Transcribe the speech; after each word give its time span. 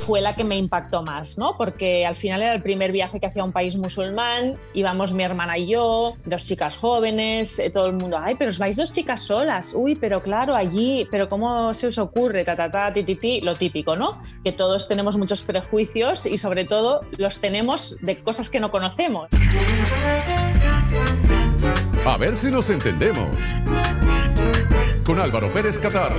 fue 0.00 0.20
la 0.20 0.34
que 0.34 0.44
me 0.44 0.56
impactó 0.56 1.02
más, 1.02 1.38
¿no? 1.38 1.56
Porque 1.56 2.06
al 2.06 2.16
final 2.16 2.42
era 2.42 2.54
el 2.54 2.62
primer 2.62 2.92
viaje 2.92 3.20
que 3.20 3.26
hacía 3.26 3.42
a 3.42 3.44
un 3.44 3.52
país 3.52 3.76
musulmán, 3.76 4.56
íbamos 4.74 5.12
mi 5.12 5.22
hermana 5.22 5.58
y 5.58 5.68
yo, 5.68 6.14
dos 6.24 6.46
chicas 6.46 6.76
jóvenes, 6.76 7.58
eh, 7.58 7.70
todo 7.70 7.86
el 7.86 7.92
mundo, 7.92 8.18
ay, 8.20 8.34
pero 8.38 8.50
os 8.50 8.58
vais 8.58 8.76
dos 8.76 8.92
chicas 8.92 9.22
solas, 9.22 9.74
uy, 9.76 9.94
pero 9.94 10.22
claro, 10.22 10.54
allí, 10.54 11.06
pero 11.10 11.28
¿cómo 11.28 11.74
se 11.74 11.86
os 11.86 11.98
ocurre? 11.98 12.44
Ta, 12.44 12.56
ta, 12.56 12.70
ta, 12.70 12.92
ti, 12.92 13.04
ti, 13.04 13.16
ti, 13.16 13.40
lo 13.42 13.54
típico, 13.54 13.96
¿no? 13.96 14.20
Que 14.42 14.52
todos 14.52 14.88
tenemos 14.88 15.16
muchos 15.16 15.42
prejuicios 15.42 16.26
y 16.26 16.36
sobre 16.38 16.64
todo 16.64 17.02
los 17.18 17.40
tenemos 17.40 17.98
de 18.00 18.16
cosas 18.22 18.50
que 18.50 18.60
no 18.60 18.70
conocemos. 18.70 19.28
A 22.06 22.16
ver 22.16 22.34
si 22.34 22.50
nos 22.50 22.70
entendemos. 22.70 23.54
Con 25.04 25.20
Álvaro 25.20 25.52
Pérez 25.52 25.78
Catar. 25.78 26.12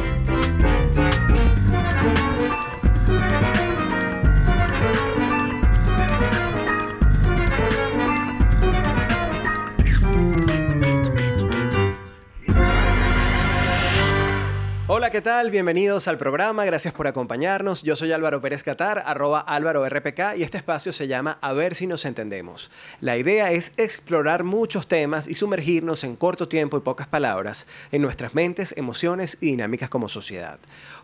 Hola, 15.02 15.10
¿qué 15.10 15.22
tal? 15.22 15.50
Bienvenidos 15.50 16.08
al 16.08 16.20
programa, 16.20 16.64
gracias 16.64 16.94
por 16.94 17.08
acompañarnos. 17.08 17.82
Yo 17.82 17.96
soy 17.96 18.12
Álvaro 18.12 18.40
Pérez 18.40 18.62
Catar, 18.62 19.02
arroba 19.04 19.40
Álvaro 19.40 19.84
RPK, 19.90 20.38
y 20.38 20.44
este 20.44 20.60
espacio 20.60 20.94
se 20.94 21.08
llama 21.08 21.40
A 21.42 21.54
ver 21.54 21.74
si 21.74 21.88
nos 21.88 22.06
entendemos. 22.06 22.70
La 23.00 23.18
idea 23.18 23.52
es 23.52 23.74
explorar 23.78 24.44
muchos 24.44 24.88
temas 24.88 25.28
y 25.28 25.34
sumergirnos 25.34 26.04
en 26.04 26.16
corto 26.16 26.48
tiempo 26.48 26.78
y 26.78 26.82
pocas 26.82 27.08
palabras 27.08 27.66
en 27.92 28.04
nuestras 28.04 28.36
mentes, 28.36 28.76
emociones 28.78 29.40
y 29.42 29.48
dinámicas 29.48 29.90
como 29.90 30.08
sociedad. 30.08 30.60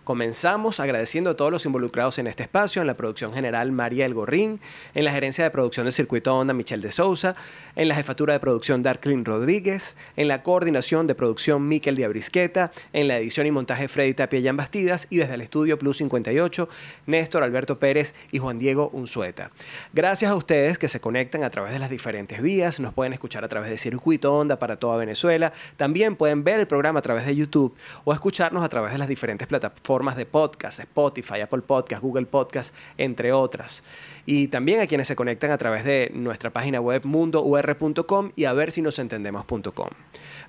Comenzamos 0.07 0.79
agradeciendo 0.79 1.31
a 1.31 1.35
todos 1.35 1.52
los 1.52 1.66
involucrados 1.66 2.17
en 2.17 2.27
este 2.27 2.43
espacio, 2.43 2.79
en 2.79 2.88
la 2.88 2.95
producción 2.95 3.34
general 3.34 3.73
María 3.73 4.05
El 4.05 4.13
Gorrín, 4.13 4.61
en 4.95 5.03
la 5.03 5.11
gerencia 5.11 5.43
de 5.43 5.52
producción 5.52 5.86
del 5.86 5.91
Circuito 5.91 6.33
Onda 6.33 6.53
Michelle 6.53 6.81
de 6.81 6.91
Sousa, 6.91 7.36
en 7.75 7.89
la 7.89 7.95
jefatura 7.95 8.31
de 8.31 8.39
producción 8.39 8.81
Darklin 8.81 9.25
Rodríguez, 9.25 9.97
en 10.16 10.30
la 10.30 10.44
coordinación 10.44 11.08
de 11.08 11.16
producción 11.16 11.67
Miquel 11.67 11.97
Diabrisqueta, 11.97 12.72
en 12.94 13.09
la 13.09 13.17
edición 13.17 13.47
y 13.47 13.52
montaje 13.52 13.89
Freddy 13.89 14.13
Tapia 14.13 14.39
Jan 14.41 14.55
Bastidas 14.55 15.08
y 15.09 15.17
desde 15.17 15.33
el 15.33 15.41
estudio 15.41 15.78
Plus 15.78 15.97
58, 15.97 16.69
Néstor 17.05 17.44
Alberto 17.44 17.78
Pérez 17.78 18.16
y 18.31 18.38
Juan 18.38 18.59
Diego 18.59 18.89
Unzueta. 18.94 19.52
Gracias 19.91 20.31
a 20.31 20.35
ustedes 20.38 20.78
que 20.78 20.88
se 20.88 21.02
conectan 21.02 21.44
a 21.44 21.50
través 21.50 21.73
de 21.73 21.80
las 21.80 21.89
diferentes 21.89 22.41
vías, 22.41 22.80
nos 22.80 22.94
pueden 22.94 23.11
escuchar 23.11 23.44
a 23.44 23.50
través 23.50 23.69
de 23.69 23.78
Circuito 23.78 24.33
Onda 24.33 24.58
para 24.58 24.78
toda 24.78 24.95
Venezuela, 24.95 25.52
también 25.75 26.16
pueden 26.16 26.45
ver 26.45 26.61
el 26.61 26.67
programa 26.67 27.00
a 27.00 27.02
través 27.02 27.25
de 27.25 27.35
YouTube 27.35 27.75
o 28.05 28.13
escucharnos 28.13 28.63
a 28.63 28.69
través 28.69 28.94
de 28.94 29.00
las 29.00 29.09
diferentes 29.09 29.50
plataformas 29.50 29.97
de 29.98 30.26
podcast, 30.26 30.80
Spotify, 30.80 31.42
Apple 31.42 31.62
Podcast, 31.62 32.02
Google 32.02 32.28
Podcast, 32.28 32.73
entre 32.98 33.34
otras. 33.34 33.84
Y 34.26 34.48
también 34.48 34.80
a 34.80 34.88
quienes 34.88 35.08
se 35.08 35.16
conectan 35.16 35.52
a 35.52 35.58
través 35.58 35.84
de 35.84 36.12
nuestra 36.14 36.52
página 36.52 36.80
web 36.80 37.03
mundour.com 37.03 38.31
y 38.36 38.45
a 38.45 38.53
ver 38.53 38.72
si 38.72 38.81
nos 38.81 39.00
entendemos.com. 39.00 39.90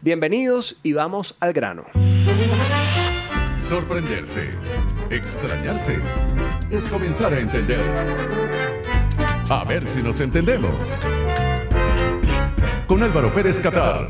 Bienvenidos 0.03 0.77
y 0.83 0.93
vamos 0.93 1.37
al 1.41 1.53
grano. 1.53 1.87
Sorprenderse, 3.59 4.51
extrañarse, 5.11 5.99
es 6.71 6.87
comenzar 6.89 7.33
a 7.33 7.41
entender. 7.41 7.81
A 9.51 9.65
ver 9.65 9.87
si 9.87 10.03
nos 10.03 10.21
entendemos. 10.21 10.99
Con 12.87 13.03
Álvaro 13.03 13.33
Pérez 13.33 13.59
Catar. 13.59 14.09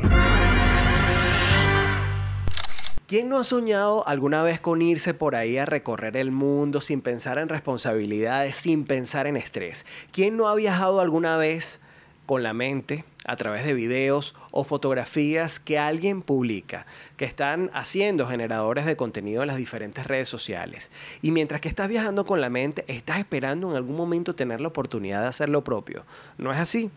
¿Quién 3.09 3.27
no 3.27 3.39
ha 3.39 3.43
soñado 3.43 4.07
alguna 4.07 4.43
vez 4.43 4.59
con 4.59 4.83
irse 4.83 5.15
por 5.15 5.35
ahí 5.35 5.57
a 5.57 5.65
recorrer 5.65 6.15
el 6.15 6.29
mundo 6.29 6.79
sin 6.79 7.01
pensar 7.01 7.39
en 7.39 7.49
responsabilidades, 7.49 8.55
sin 8.55 8.85
pensar 8.85 9.25
en 9.25 9.35
estrés? 9.35 9.83
¿Quién 10.11 10.37
no 10.37 10.47
ha 10.47 10.53
viajado 10.53 10.99
alguna 10.99 11.35
vez 11.35 11.81
con 12.27 12.43
la 12.43 12.53
mente 12.53 13.05
a 13.25 13.35
través 13.35 13.65
de 13.65 13.73
videos 13.73 14.35
o 14.51 14.63
fotografías 14.63 15.59
que 15.59 15.77
alguien 15.77 16.21
publica, 16.21 16.85
que 17.17 17.25
están 17.25 17.69
haciendo 17.73 18.27
generadores 18.27 18.85
de 18.85 18.95
contenido 18.95 19.41
en 19.41 19.47
las 19.47 19.57
diferentes 19.57 20.07
redes 20.07 20.29
sociales. 20.29 20.89
Y 21.21 21.31
mientras 21.31 21.61
que 21.61 21.69
estás 21.69 21.89
viajando 21.89 22.25
con 22.25 22.41
la 22.41 22.49
mente, 22.49 22.85
estás 22.87 23.19
esperando 23.19 23.69
en 23.69 23.75
algún 23.75 23.95
momento 23.95 24.35
tener 24.35 24.61
la 24.61 24.69
oportunidad 24.69 25.21
de 25.21 25.27
hacer 25.27 25.49
lo 25.49 25.63
propio. 25.63 26.05
¿No 26.37 26.51
es 26.51 26.57
así? 26.57 26.89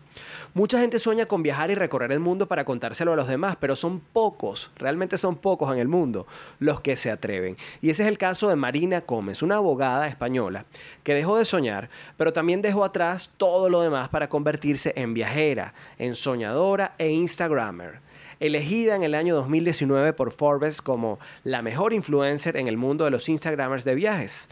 Mucha 0.53 0.79
gente 0.79 0.99
sueña 0.99 1.25
con 1.25 1.43
viajar 1.43 1.71
y 1.71 1.75
recorrer 1.75 2.11
el 2.11 2.19
mundo 2.19 2.47
para 2.47 2.65
contárselo 2.65 3.13
a 3.13 3.15
los 3.15 3.27
demás, 3.27 3.57
pero 3.59 3.75
son 3.75 3.99
pocos, 3.99 4.71
realmente 4.75 5.17
son 5.17 5.35
pocos 5.35 5.71
en 5.73 5.79
el 5.79 5.87
mundo 5.87 6.25
los 6.59 6.81
que 6.81 6.95
se 6.95 7.11
atreven. 7.11 7.57
Y 7.81 7.89
ese 7.89 8.03
es 8.03 8.09
el 8.09 8.17
caso 8.17 8.47
de 8.49 8.55
Marina 8.55 9.03
Gómez, 9.05 9.41
una 9.41 9.57
abogada 9.57 10.07
española 10.07 10.65
que 11.03 11.13
dejó 11.13 11.37
de 11.37 11.45
soñar, 11.45 11.89
pero 12.17 12.33
también 12.33 12.61
dejó 12.61 12.85
atrás 12.85 13.31
todo 13.37 13.69
lo 13.69 13.81
demás 13.81 14.09
para 14.09 14.29
convertirse 14.29 14.93
en 14.95 15.13
viajera, 15.13 15.73
en 15.97 16.12
soñadora 16.15 16.95
e 16.97 17.09
Instagrammer. 17.09 17.99
Elegida 18.39 18.95
en 18.95 19.03
el 19.03 19.15
año 19.15 19.35
2019 19.35 20.13
por 20.13 20.31
Forbes 20.31 20.81
como 20.81 21.19
la 21.43 21.61
mejor 21.61 21.93
influencer 21.93 22.57
en 22.57 22.67
el 22.67 22.77
mundo 22.77 23.05
de 23.05 23.11
los 23.11 23.29
Instagramers 23.29 23.85
de 23.85 23.95
viajes. 23.95 24.49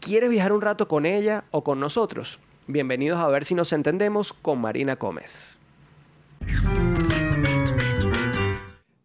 ¿Quieres 0.00 0.30
viajar 0.30 0.52
un 0.52 0.62
rato 0.62 0.88
con 0.88 1.06
ella 1.06 1.44
o 1.50 1.62
con 1.62 1.78
nosotros? 1.78 2.38
Bienvenidos 2.66 3.18
a 3.18 3.28
ver 3.28 3.44
si 3.44 3.54
nos 3.54 3.72
entendemos 3.72 4.32
con 4.32 4.60
Marina 4.60 4.96
Gómez. 4.96 5.58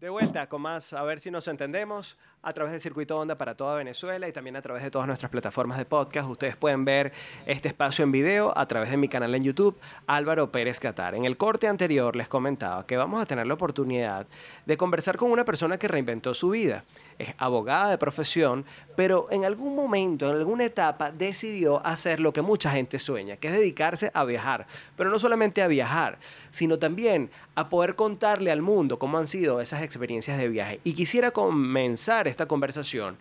De 0.05 0.11
vuelta 0.11 0.45
con 0.45 0.61
más, 0.61 0.93
a 0.93 1.01
ver 1.01 1.19
si 1.19 1.31
nos 1.31 1.47
entendemos 1.47 2.19
a 2.43 2.53
través 2.53 2.71
del 2.73 2.79
Circuito 2.79 3.17
Onda 3.17 3.33
para 3.33 3.55
toda 3.55 3.75
Venezuela 3.75 4.27
y 4.27 4.31
también 4.31 4.55
a 4.55 4.61
través 4.61 4.83
de 4.83 4.91
todas 4.91 5.07
nuestras 5.07 5.31
plataformas 5.31 5.79
de 5.79 5.85
podcast. 5.85 6.29
Ustedes 6.29 6.55
pueden 6.55 6.85
ver 6.85 7.11
este 7.47 7.69
espacio 7.69 8.03
en 8.03 8.11
video 8.11 8.55
a 8.55 8.67
través 8.67 8.91
de 8.91 8.97
mi 8.97 9.07
canal 9.07 9.33
en 9.33 9.43
YouTube, 9.43 9.75
Álvaro 10.05 10.51
Pérez 10.51 10.79
Catar. 10.79 11.15
En 11.15 11.25
el 11.25 11.37
corte 11.37 11.67
anterior 11.67 12.15
les 12.15 12.27
comentaba 12.27 12.85
que 12.85 12.97
vamos 12.97 13.19
a 13.19 13.25
tener 13.25 13.47
la 13.47 13.55
oportunidad 13.55 14.27
de 14.67 14.77
conversar 14.77 15.17
con 15.17 15.31
una 15.31 15.43
persona 15.43 15.79
que 15.79 15.87
reinventó 15.87 16.35
su 16.35 16.51
vida. 16.51 16.81
Es 17.17 17.33
abogada 17.39 17.89
de 17.89 17.97
profesión, 17.97 18.63
pero 18.95 19.25
en 19.31 19.43
algún 19.43 19.75
momento, 19.75 20.29
en 20.29 20.35
alguna 20.35 20.65
etapa, 20.65 21.09
decidió 21.09 21.83
hacer 21.83 22.19
lo 22.19 22.31
que 22.31 22.43
mucha 22.43 22.69
gente 22.69 22.99
sueña, 22.99 23.37
que 23.37 23.47
es 23.47 23.55
dedicarse 23.55 24.11
a 24.13 24.23
viajar. 24.23 24.67
Pero 24.95 25.09
no 25.09 25.17
solamente 25.17 25.63
a 25.63 25.67
viajar, 25.67 26.19
sino 26.51 26.77
también 26.77 27.31
a 27.55 27.69
poder 27.69 27.95
contarle 27.95 28.51
al 28.51 28.61
mundo 28.61 28.99
cómo 28.99 29.17
han 29.17 29.25
sido 29.25 29.61
esas 29.61 29.81
experiencias 29.81 29.94
de 29.99 30.49
viaje. 30.49 30.79
Y 30.83 30.93
quisiera 30.93 31.31
comenzar 31.31 32.27
esta 32.27 32.47
conversación 32.47 33.17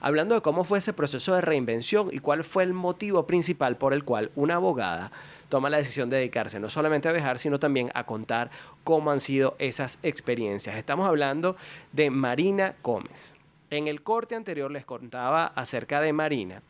hablando 0.00 0.34
de 0.34 0.40
cómo 0.40 0.64
fue 0.64 0.78
ese 0.78 0.92
proceso 0.92 1.34
de 1.34 1.40
reinvención 1.40 2.08
y 2.12 2.18
cuál 2.18 2.44
fue 2.44 2.64
el 2.64 2.72
motivo 2.72 3.26
principal 3.26 3.76
por 3.76 3.94
el 3.94 4.04
cual 4.04 4.30
una 4.34 4.56
abogada 4.56 5.12
toma 5.48 5.70
la 5.70 5.76
decisión 5.76 6.10
de 6.10 6.16
dedicarse 6.16 6.58
no 6.58 6.68
solamente 6.68 7.08
a 7.08 7.12
viajar, 7.12 7.38
sino 7.38 7.58
también 7.58 7.90
a 7.94 8.04
contar 8.04 8.50
cómo 8.84 9.10
han 9.10 9.20
sido 9.20 9.54
esas 9.58 9.98
experiencias. 10.02 10.76
Estamos 10.76 11.06
hablando 11.06 11.56
de 11.92 12.10
Marina 12.10 12.74
Gómez. 12.82 13.34
En 13.72 13.88
el 13.88 14.02
corte 14.02 14.34
anterior 14.34 14.70
les 14.70 14.84
contaba 14.84 15.46
acerca 15.46 16.02
de 16.02 16.12
Marina, 16.12 16.60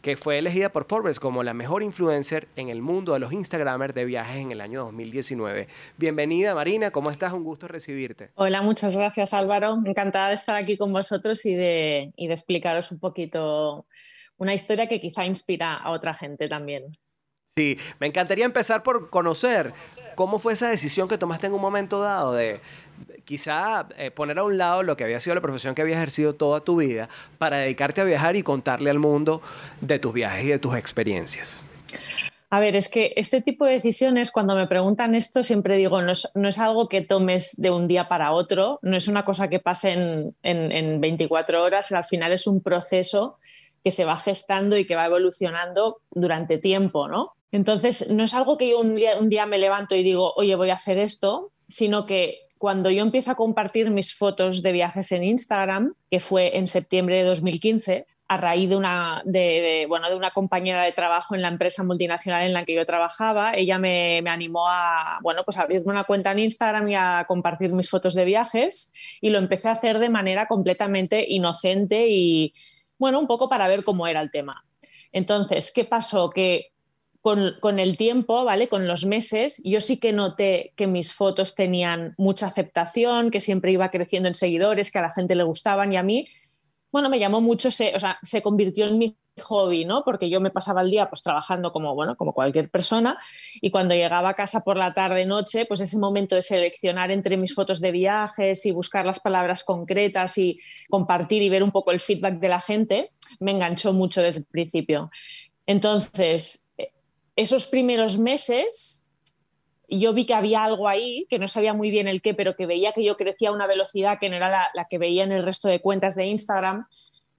que 0.00 0.16
fue 0.16 0.38
elegida 0.38 0.68
por 0.68 0.84
Forbes 0.84 1.18
como 1.18 1.42
la 1.42 1.54
mejor 1.54 1.82
influencer 1.82 2.46
en 2.54 2.68
el 2.68 2.82
mundo 2.82 3.14
de 3.14 3.18
los 3.18 3.32
Instagramers 3.32 3.92
de 3.94 4.04
viajes 4.04 4.36
en 4.36 4.52
el 4.52 4.60
año 4.60 4.84
2019. 4.84 5.66
Bienvenida 5.98 6.54
Marina, 6.54 6.92
¿cómo 6.92 7.10
estás? 7.10 7.32
Un 7.32 7.42
gusto 7.42 7.66
recibirte. 7.66 8.30
Hola, 8.36 8.62
muchas 8.62 8.96
gracias 8.96 9.34
Álvaro. 9.34 9.76
Encantada 9.84 10.28
de 10.28 10.34
estar 10.34 10.54
aquí 10.54 10.76
con 10.76 10.92
vosotros 10.92 11.44
y 11.46 11.56
de, 11.56 12.12
y 12.14 12.28
de 12.28 12.32
explicaros 12.32 12.92
un 12.92 13.00
poquito 13.00 13.84
una 14.36 14.54
historia 14.54 14.86
que 14.86 15.00
quizá 15.00 15.24
inspira 15.24 15.74
a 15.74 15.90
otra 15.90 16.14
gente 16.14 16.46
también. 16.46 16.96
Sí, 17.56 17.76
me 17.98 18.06
encantaría 18.06 18.44
empezar 18.44 18.84
por 18.84 19.10
conocer 19.10 19.74
cómo 20.14 20.38
fue 20.38 20.52
esa 20.52 20.68
decisión 20.68 21.08
que 21.08 21.18
tomaste 21.18 21.46
en 21.46 21.54
un 21.54 21.60
momento 21.60 22.00
dado 22.00 22.32
de, 22.32 22.60
quizá 23.24 23.88
eh, 23.96 24.10
poner 24.10 24.38
a 24.38 24.44
un 24.44 24.58
lado 24.58 24.82
lo 24.82 24.96
que 24.96 25.04
había 25.04 25.20
sido 25.20 25.34
la 25.34 25.40
profesión 25.40 25.74
que 25.74 25.82
había 25.82 25.96
ejercido 25.96 26.34
toda 26.34 26.60
tu 26.60 26.76
vida 26.76 27.08
para 27.38 27.58
dedicarte 27.58 28.00
a 28.00 28.04
viajar 28.04 28.36
y 28.36 28.42
contarle 28.42 28.90
al 28.90 28.98
mundo 28.98 29.42
de 29.80 29.98
tus 29.98 30.12
viajes 30.12 30.44
y 30.44 30.48
de 30.48 30.58
tus 30.58 30.76
experiencias. 30.76 31.64
A 32.50 32.60
ver, 32.60 32.76
es 32.76 32.90
que 32.90 33.14
este 33.16 33.40
tipo 33.40 33.64
de 33.64 33.72
decisiones, 33.72 34.30
cuando 34.30 34.54
me 34.54 34.66
preguntan 34.66 35.14
esto, 35.14 35.42
siempre 35.42 35.78
digo, 35.78 36.02
no 36.02 36.12
es, 36.12 36.58
algo 36.58 36.86
que 36.86 37.00
tomes 37.00 37.54
de 37.56 37.70
un 37.70 37.86
día 37.86 38.08
para 38.08 38.32
otro, 38.32 38.78
no 38.82 38.94
es 38.94 39.08
una 39.08 39.24
cosa 39.24 39.48
que 39.48 39.58
pase 39.58 39.92
en, 39.92 40.34
en 40.42 41.00
24 41.00 41.62
horas, 41.62 41.92
al 41.92 42.04
final 42.04 42.30
es 42.32 42.46
un 42.46 42.60
proceso 42.60 43.38
que 43.82 43.90
se 43.90 44.04
va 44.04 44.18
gestando 44.18 44.76
y 44.76 44.86
que 44.86 44.94
va 44.94 45.06
evolucionando 45.06 46.02
durante 46.10 46.58
tiempo, 46.58 47.08
¿no? 47.08 47.32
Entonces, 47.52 48.10
no 48.10 48.24
es 48.24 48.34
algo 48.34 48.56
que 48.56 48.70
yo 48.70 48.80
un 48.80 48.96
día, 48.96 49.46
me 49.46 49.58
levanto 49.58 49.94
y 49.94 50.02
digo, 50.02 50.32
oye, 50.36 50.56
voy 50.56 50.70
a 50.70 50.74
hacer 50.74 50.98
esto, 50.98 51.52
sino 51.68 52.06
que 52.06 52.46
cuando 52.58 52.90
yo 52.90 53.02
empiezo 53.02 53.30
a 53.30 53.34
compartir 53.34 53.90
mis 53.90 54.14
fotos 54.14 54.62
de 54.62 54.72
viajes 54.72 55.12
en 55.12 55.22
Instagram, 55.22 55.94
que 56.10 56.18
fue 56.18 56.56
en 56.56 56.66
septiembre 56.66 57.18
de 57.18 57.24
2015, 57.24 58.06
a 58.28 58.36
raíz 58.38 58.70
de 58.70 58.76
una, 58.76 59.20
de, 59.26 59.84
bueno, 59.86 60.08
de 60.08 60.16
una 60.16 60.30
compañera 60.30 60.82
de 60.82 60.92
trabajo 60.92 61.34
en 61.34 61.42
la 61.42 61.48
empresa 61.48 61.84
multinacional 61.84 62.44
en 62.44 62.54
la 62.54 62.64
que 62.64 62.74
yo 62.74 62.86
trabajaba, 62.86 63.52
ella 63.52 63.76
me, 63.76 64.20
me, 64.22 64.30
animó 64.30 64.68
a 64.68 65.18
bueno, 65.22 65.44
pues 65.44 65.58
abrirme 65.58 65.92
una 65.92 66.04
cuenta 66.04 66.32
en 66.32 66.38
Instagram 66.38 66.88
y 66.88 66.94
a 66.94 67.26
compartir 67.28 67.72
mis 67.72 67.90
fotos 67.90 68.14
de 68.14 68.24
viajes 68.24 68.94
y 69.20 69.28
lo 69.28 69.38
empecé 69.38 69.68
a 69.68 69.72
hacer 69.72 69.98
de 69.98 70.08
manera 70.08 70.46
completamente 70.46 71.26
inocente 71.28 72.06
y, 72.08 72.54
bueno, 72.96 73.20
un 73.20 73.26
poco 73.26 73.50
para 73.50 73.68
ver 73.68 73.84
cómo 73.84 74.06
era 74.06 74.22
el 74.22 74.30
tema. 74.30 74.64
Entonces, 75.12 75.70
¿qué 75.74 75.84
pasó? 75.84 76.30
Que 76.30 76.71
con, 77.22 77.78
el 77.78 77.96
tiempo, 77.96 78.44
¿vale? 78.44 78.68
Con 78.68 78.88
los 78.88 79.06
meses, 79.06 79.62
yo 79.64 79.80
sí 79.80 80.00
que 80.00 80.12
noté 80.12 80.72
que 80.74 80.88
mis 80.88 81.12
fotos 81.14 81.54
tenían 81.54 82.14
mucha 82.18 82.48
aceptación, 82.48 83.30
que 83.30 83.40
siempre 83.40 83.70
iba 83.70 83.90
creciendo 83.90 84.28
en 84.28 84.34
seguidores, 84.34 84.90
que 84.90 84.98
a 84.98 85.02
la 85.02 85.12
gente 85.12 85.36
le 85.36 85.44
gustaban 85.44 85.92
y 85.92 85.96
a 85.96 86.02
mí, 86.02 86.26
bueno, 86.90 87.08
me 87.08 87.20
llamó 87.20 87.40
mucho, 87.40 87.70
se, 87.70 87.94
o 87.94 87.98
sea, 88.00 88.18
se 88.24 88.42
convirtió 88.42 88.86
en 88.86 88.98
mi 88.98 89.16
hobby, 89.40 89.84
¿no? 89.84 90.02
Porque 90.04 90.28
yo 90.28 90.40
me 90.40 90.50
pasaba 90.50 90.82
el 90.82 90.90
día 90.90 91.08
pues 91.08 91.22
trabajando 91.22 91.70
como, 91.70 91.94
bueno, 91.94 92.16
como 92.16 92.34
cualquier 92.34 92.68
persona 92.70 93.16
y 93.54 93.70
cuando 93.70 93.94
llegaba 93.94 94.30
a 94.30 94.34
casa 94.34 94.60
por 94.60 94.76
la 94.76 94.92
tarde, 94.92 95.24
noche, 95.24 95.64
pues 95.64 95.78
ese 95.78 95.98
momento 95.98 96.34
de 96.34 96.42
seleccionar 96.42 97.12
entre 97.12 97.36
mis 97.36 97.54
fotos 97.54 97.80
de 97.80 97.92
viajes 97.92 98.66
y 98.66 98.72
buscar 98.72 99.06
las 99.06 99.20
palabras 99.20 99.62
concretas 99.62 100.36
y 100.38 100.58
compartir 100.90 101.40
y 101.40 101.48
ver 101.48 101.62
un 101.62 101.70
poco 101.70 101.92
el 101.92 102.00
feedback 102.00 102.40
de 102.40 102.48
la 102.48 102.60
gente, 102.60 103.08
me 103.38 103.52
enganchó 103.52 103.92
mucho 103.92 104.20
desde 104.22 104.40
el 104.40 104.46
principio. 104.46 105.10
Entonces, 105.66 106.68
esos 107.36 107.66
primeros 107.66 108.18
meses 108.18 109.02
yo 109.98 110.12
vi 110.12 110.24
que 110.24 110.34
había 110.34 110.64
algo 110.64 110.88
ahí, 110.88 111.26
que 111.28 111.38
no 111.38 111.48
sabía 111.48 111.74
muy 111.74 111.90
bien 111.90 112.08
el 112.08 112.22
qué, 112.22 112.34
pero 112.34 112.56
que 112.56 112.66
veía 112.66 112.92
que 112.92 113.04
yo 113.04 113.16
crecía 113.16 113.50
a 113.50 113.52
una 113.52 113.66
velocidad 113.66 114.18
que 114.18 114.28
no 114.28 114.36
era 114.36 114.70
la, 114.74 114.86
que 114.88 114.98
veía 114.98 115.24
en 115.24 115.32
el 115.32 115.44
resto 115.44 115.68
de 115.68 115.80
cuentas 115.80 116.14
de 116.14 116.26
Instagram. 116.26 116.86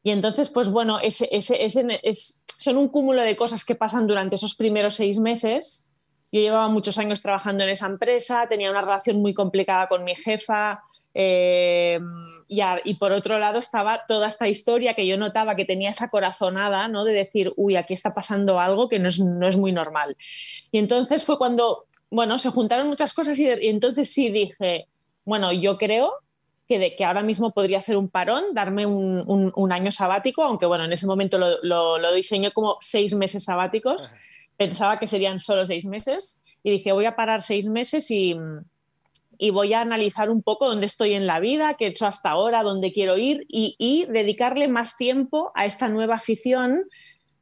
Y 0.04 0.12
entonces, 0.12 0.50
pues 0.50 0.70
bueno, 0.70 1.00
ese, 1.00 1.28
es, 1.32 2.46
son 2.58 2.78
un 2.78 2.90
cúmulo 2.90 3.22
de 3.24 3.36
cosas 3.36 3.66
que 3.66 3.76
pasan 3.76 4.08
durante 4.08 4.36
esos 4.36 4.56
primeros 4.56 4.96
seis 4.96 5.18
meses. 5.18 5.90
Yo 6.32 6.42
llevaba 6.42 6.68
muchos 6.68 6.98
años 6.98 7.22
trabajando 7.22 7.64
en 7.64 7.72
esa 7.72 7.88
empresa, 7.88 8.48
tenía 8.48 8.70
una 8.70 8.82
relación 8.82 9.18
muy 9.18 9.34
complicada 9.34 9.88
con 9.88 10.04
mi 10.04 10.14
jefa, 10.14 10.82
eh, 11.14 12.00
y, 12.48 12.94
por 12.96 13.12
otro 13.12 13.40
lado 13.40 13.60
estaba 13.60 14.06
toda 14.08 14.28
esta 14.28 14.48
historia 14.48 14.94
que 14.94 15.08
yo 15.08 15.18
notaba 15.18 15.56
que 15.56 15.66
tenía 15.66 15.90
esa 15.90 16.10
corazonada, 16.10 16.88
¿no? 16.88 17.04
De 17.04 17.14
decir, 17.14 17.52
uy, 17.56 17.76
aquí 17.76 17.94
está 17.94 18.14
pasando 18.14 18.60
algo 18.60 18.88
que 18.88 19.00
no 19.00 19.08
es, 19.08 19.20
no 19.20 19.48
es 19.48 19.58
muy 19.58 19.72
normal. 19.72 20.16
Y 20.72 20.80
entonces 20.80 21.26
fue 21.26 21.38
cuando, 21.38 21.86
bueno, 22.10 22.38
se 22.38 22.50
juntaron 22.50 22.88
muchas 22.88 23.14
cosas 23.14 23.40
y, 23.40 23.50
entonces 23.50 24.12
sí 24.12 24.30
dije, 24.30 24.88
bueno, 25.26 25.52
yo 25.52 25.78
creo 25.78 26.14
que, 26.68 26.80
de, 26.80 26.96
que 26.96 27.06
ahora 27.06 27.24
mismo 27.24 27.52
podría 27.52 27.80
hacer 27.80 27.98
un 27.98 28.10
parón, 28.10 28.54
darme 28.54 28.86
un, 28.86 29.52
un, 29.56 29.72
año 29.72 29.92
sabático, 29.92 30.44
aunque 30.44 30.66
bueno, 30.66 30.86
en 30.86 30.94
ese 30.94 31.08
momento 31.08 31.38
lo, 31.38 31.62
lo, 31.64 31.98
lo 31.98 32.14
diseñé 32.14 32.52
como 32.52 32.78
seis 32.82 33.16
meses 33.16 33.46
sabáticos, 33.46 34.12
pensaba 34.58 35.00
que 35.00 35.08
serían 35.08 35.40
solo 35.40 35.66
seis 35.66 35.86
meses 35.86 36.44
y 36.64 36.72
dije, 36.72 36.92
voy 36.92 37.06
a 37.06 37.16
parar 37.16 37.42
seis 37.42 37.68
meses 37.68 38.10
y 38.12 38.36
y 39.44 39.50
voy 39.50 39.74
a 39.74 39.82
analizar 39.82 40.30
un 40.30 40.42
poco 40.42 40.70
dónde 40.70 40.86
estoy 40.86 41.16
en 41.16 41.28
la 41.28 41.42
vida, 41.42 41.74
qué 41.74 41.84
he 41.84 41.90
hecho 41.90 42.08
hasta 42.08 42.30
ahora, 42.30 42.64
dónde 42.64 42.94
quiero 42.94 43.18
ir 43.18 43.46
y, 43.50 44.06
dedicarle 44.08 44.70
más 44.70 44.96
tiempo 44.96 45.52
a 45.54 45.66
esta 45.66 45.90
nueva 45.90 46.16
afición 46.16 46.86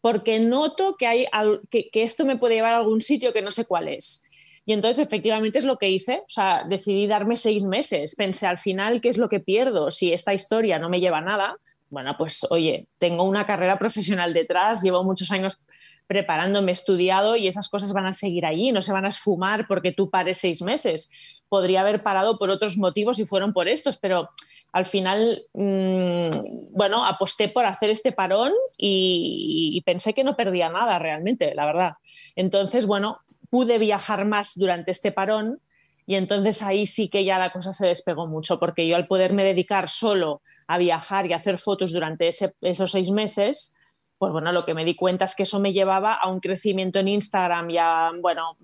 porque 0.02 0.40
noto 0.40 0.96
que, 0.98 1.06
hay, 1.06 1.28
que, 1.70 1.92
esto 1.94 2.26
me 2.26 2.38
puede 2.38 2.56
llevar 2.56 2.74
a 2.74 2.78
algún 2.78 3.02
sitio 3.02 3.34
que 3.34 3.44
no 3.44 3.52
sé 3.52 3.68
cuál 3.68 3.88
es. 3.88 4.28
Y 4.66 4.74
entonces 4.74 5.06
efectivamente 5.06 5.60
es 5.60 5.64
lo 5.64 5.78
que 5.78 5.90
hice, 5.90 6.24
o 6.26 6.30
sea, 6.30 6.64
decidí 6.68 7.06
darme 7.06 7.38
seis 7.38 7.66
meses, 7.66 8.16
pensé 8.16 8.48
al 8.48 8.58
final 8.58 9.00
qué 9.00 9.10
es 9.10 9.20
lo 9.20 9.30
que 9.30 9.40
pierdo 9.40 9.92
si 9.92 10.12
esta 10.12 10.34
historia 10.34 10.80
no 10.80 10.90
me 10.90 11.02
lleva 11.02 11.20
a 11.20 11.22
nada. 11.22 11.58
Bueno, 11.92 12.16
pues 12.18 12.48
oye, 12.50 12.88
tengo 12.98 13.26
una 13.26 13.46
carrera 13.46 13.78
profesional 13.78 14.34
detrás, 14.34 14.82
llevo 14.82 15.04
muchos 15.04 15.30
años 15.30 15.62
preparándome, 16.08 16.72
estudiado 16.72 17.36
y 17.36 17.48
esas 17.48 17.70
cosas 17.70 17.94
van 17.94 18.08
a 18.08 18.12
seguir 18.12 18.48
allí, 18.48 18.72
no 18.72 18.82
se 18.82 18.92
van 18.92 19.06
a 19.06 19.10
esfumar 19.10 19.68
porque 19.68 19.92
tú 19.92 20.10
pares 20.10 20.40
seis 20.40 20.64
meses 20.64 21.12
podría 21.52 21.82
haber 21.82 22.02
parado 22.02 22.38
por 22.38 22.50
otros 22.50 22.78
motivos 22.78 23.20
y 23.20 23.26
fueron 23.26 23.52
por 23.52 23.68
estos, 23.68 23.98
pero 23.98 24.30
al 24.72 24.86
final, 24.86 25.44
mm, 25.54 26.72
bueno, 26.72 27.06
aposté 27.06 27.50
por 27.50 27.66
hacer 27.66 27.90
este 27.90 28.14
parón 28.14 28.54
y, 28.78 29.84
pensé 29.86 30.14
que 30.14 30.24
no 30.24 30.38
perdía 30.38 30.70
nada 30.70 30.98
realmente, 30.98 31.54
la 31.54 31.66
verdad. 31.66 31.92
Entonces, 32.38 32.86
bueno, 32.86 33.20
pude 33.50 33.80
viajar 33.80 34.24
más 34.24 34.54
durante 34.56 34.92
este 34.92 35.12
parón 35.12 35.60
y 36.08 36.16
entonces 36.16 36.64
ahí 36.64 36.86
sí 36.86 37.10
que 37.10 37.26
ya 37.26 37.38
la 37.38 37.52
cosa 37.52 37.74
se 37.74 37.88
despegó 37.88 38.28
mucho, 38.28 38.58
porque 38.58 38.88
yo 38.88 38.96
al 38.96 39.08
poderme 39.08 39.44
dedicar 39.44 39.90
solo 39.90 40.42
a 40.68 40.78
viajar 40.78 41.26
y 41.26 41.34
hacer 41.34 41.58
fotos 41.58 41.92
durante 41.92 42.30
esos 42.30 42.92
seis 42.92 43.12
meses, 43.12 43.76
pues 44.18 44.32
bueno, 44.32 44.54
lo 44.54 44.64
que 44.64 44.74
me 44.74 44.86
di 44.86 44.96
cuenta 44.96 45.26
es 45.26 45.36
que 45.36 45.44
eso 45.44 45.60
me 45.60 45.74
llevaba 45.74 46.14
a 46.14 46.30
un 46.30 46.40
crecimiento 46.40 47.00
en 47.00 47.10
Instagram 47.10 47.70
y 47.72 47.78
a, 47.78 48.10
bueno, 48.22 48.56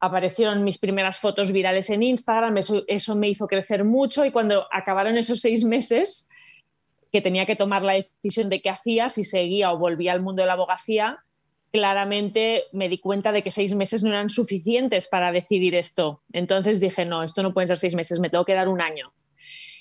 aparecieron 0.00 0.64
mis 0.64 0.78
primeras 0.78 1.18
fotos 1.18 1.52
virales 1.52 1.90
en 1.90 2.02
Instagram, 2.02 2.56
eso, 2.56 3.14
me 3.16 3.28
hizo 3.28 3.46
crecer 3.46 3.84
mucho 3.84 4.24
y 4.24 4.30
cuando 4.30 4.66
acabaron 4.72 5.18
esos 5.18 5.40
seis 5.40 5.64
meses, 5.64 6.28
que 7.12 7.20
tenía 7.20 7.44
que 7.44 7.56
tomar 7.56 7.82
la 7.82 7.94
decisión 7.94 8.48
de 8.48 8.62
qué 8.62 8.70
hacía, 8.70 9.08
si 9.08 9.24
seguía 9.24 9.72
o 9.72 9.78
volvía 9.78 10.12
al 10.12 10.22
mundo 10.22 10.42
de 10.42 10.46
la 10.46 10.54
abogacía, 10.54 11.24
claramente 11.70 12.64
me 12.72 12.88
di 12.88 12.98
cuenta 12.98 13.30
de 13.30 13.42
que 13.42 13.50
seis 13.50 13.74
meses 13.74 14.02
no 14.02 14.10
eran 14.10 14.30
suficientes 14.30 15.08
para 15.08 15.32
decidir 15.32 15.74
esto. 15.74 16.22
Entonces 16.32 16.80
dije, 16.80 17.04
no, 17.04 17.22
esto 17.22 17.42
no 17.42 17.52
pueden 17.52 17.68
ser 17.68 17.76
seis 17.76 17.94
meses, 17.94 18.20
me 18.20 18.30
tengo 18.30 18.44
que 18.44 18.54
dar 18.54 18.68
un 18.68 18.80
año. 18.80 19.12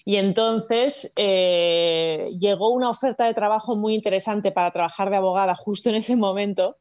Y 0.06 0.18
entonces 0.18 1.14
eh, 1.16 2.30
llegó 2.40 2.70
una 2.70 2.90
oferta 2.90 3.26
de 3.26 3.34
trabajo 3.34 3.76
muy 3.76 3.96
interesante 3.96 4.52
para 4.52 4.72
trabajar 4.72 5.10
de 5.10 5.18
abogada 5.18 5.56
justo 5.56 5.90
en 5.90 5.96
ese 5.96 6.16
momento 6.16 6.78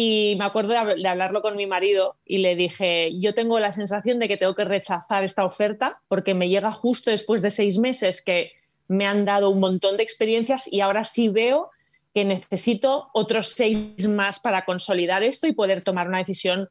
y 0.00 0.36
me 0.38 0.44
acuerdo 0.44 0.74
de, 0.94 1.08
hablarlo 1.08 1.42
con 1.42 1.56
mi 1.56 1.66
marido 1.66 2.14
y 2.24 2.38
le 2.38 2.54
dije, 2.54 3.10
yo 3.18 3.34
tengo 3.34 3.58
la 3.58 3.72
sensación 3.72 4.20
de 4.20 4.28
que 4.28 4.36
tengo 4.36 4.54
que 4.54 4.64
rechazar 4.64 5.24
esta 5.24 5.44
oferta 5.44 6.00
porque 6.06 6.34
me 6.34 6.48
llega 6.48 6.70
justo 6.70 7.10
después 7.10 7.42
de 7.42 7.50
seis 7.50 7.80
meses 7.80 8.22
que 8.22 8.52
me 8.86 9.08
han 9.08 9.24
dado 9.24 9.50
un 9.50 9.58
montón 9.58 9.96
de 9.96 10.04
experiencias 10.04 10.72
y 10.72 10.82
ahora 10.82 11.02
sí 11.02 11.28
veo 11.28 11.72
que 12.14 12.24
necesito 12.24 13.08
otros 13.12 13.48
seis 13.48 14.06
más 14.08 14.38
para 14.38 14.64
consolidar 14.64 15.24
esto 15.24 15.48
y 15.48 15.52
poder 15.52 15.82
tomar 15.82 16.06
una 16.06 16.18
decisión 16.18 16.68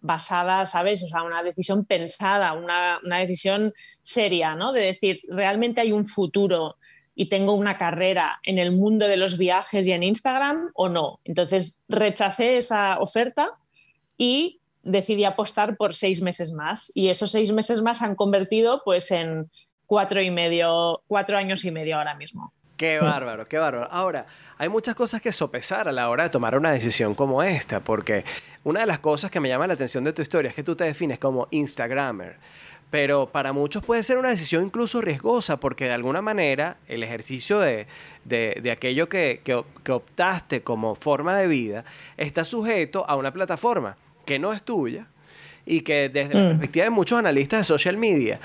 basada, 0.00 0.66
¿sabes? 0.66 1.02
O 1.02 1.08
sea, 1.08 1.22
una 1.22 1.42
decisión 1.42 1.86
pensada, 1.86 2.52
una, 2.52 3.00
una 3.02 3.20
decisión 3.20 3.72
seria, 4.02 4.54
¿no? 4.54 4.74
De 4.74 4.82
decir, 4.82 5.22
realmente 5.30 5.80
hay 5.80 5.92
un 5.92 6.04
futuro 6.04 6.76
y 7.18 7.30
tengo 7.30 7.54
una 7.54 7.78
carrera 7.78 8.40
en 8.44 8.58
el 8.58 8.70
mundo 8.70 9.08
de 9.08 9.16
los 9.16 9.38
viajes 9.38 9.86
y 9.86 9.92
en 9.92 10.02
Instagram 10.02 10.70
o 10.74 10.90
no. 10.90 11.18
Entonces 11.24 11.80
rechacé 11.88 12.58
esa 12.58 12.98
oferta 13.00 13.52
y 14.18 14.60
decidí 14.82 15.24
apostar 15.24 15.76
por 15.78 15.94
seis 15.94 16.20
meses 16.20 16.52
más. 16.52 16.92
Y 16.94 17.08
esos 17.08 17.30
seis 17.30 17.50
meses 17.52 17.80
más 17.80 18.02
han 18.02 18.14
convertido 18.14 18.82
pues 18.84 19.10
en 19.10 19.50
cuatro 19.86 20.20
y 20.20 20.30
medio, 20.30 21.02
cuatro 21.06 21.38
años 21.38 21.64
y 21.64 21.70
medio 21.70 21.96
ahora 21.96 22.14
mismo. 22.14 22.52
Qué 22.76 22.98
bárbaro, 22.98 23.48
qué 23.48 23.56
bárbaro. 23.56 23.90
Ahora, 23.90 24.26
hay 24.58 24.68
muchas 24.68 24.94
cosas 24.94 25.22
que 25.22 25.32
sopesar 25.32 25.88
a 25.88 25.92
la 25.92 26.10
hora 26.10 26.24
de 26.24 26.28
tomar 26.28 26.54
una 26.58 26.72
decisión 26.72 27.14
como 27.14 27.42
esta, 27.42 27.80
porque 27.80 28.26
una 28.64 28.80
de 28.80 28.86
las 28.86 28.98
cosas 28.98 29.30
que 29.30 29.40
me 29.40 29.48
llama 29.48 29.66
la 29.66 29.72
atención 29.72 30.04
de 30.04 30.12
tu 30.12 30.20
historia 30.20 30.50
es 30.50 30.54
que 30.54 30.62
tú 30.62 30.76
te 30.76 30.84
defines 30.84 31.18
como 31.18 31.48
Instagrammer 31.50 32.36
pero 32.90 33.26
para 33.26 33.52
muchos 33.52 33.84
puede 33.84 34.02
ser 34.02 34.18
una 34.18 34.30
decisión 34.30 34.64
incluso 34.64 35.00
riesgosa 35.00 35.58
porque 35.58 35.86
de 35.86 35.92
alguna 35.92 36.22
manera 36.22 36.76
el 36.86 37.02
ejercicio 37.02 37.58
de, 37.60 37.86
aquello 38.70 39.08
que, 39.08 39.40
optaste 39.88 40.62
como 40.62 40.94
forma 40.94 41.36
de 41.36 41.48
vida 41.48 41.84
está 42.16 42.44
sujeto 42.44 43.04
a 43.08 43.16
una 43.16 43.32
plataforma 43.32 43.96
que 44.24 44.38
no 44.38 44.52
es 44.52 44.62
tuya 44.62 45.06
y 45.64 45.80
que 45.80 46.08
desde 46.08 46.34
la 46.34 46.42
mm. 46.42 46.48
perspectiva 46.50 46.84
de 46.84 46.90
muchos 46.90 47.18
analistas 47.18 47.60
de 47.60 47.64
social 47.64 47.96
media 47.96 48.40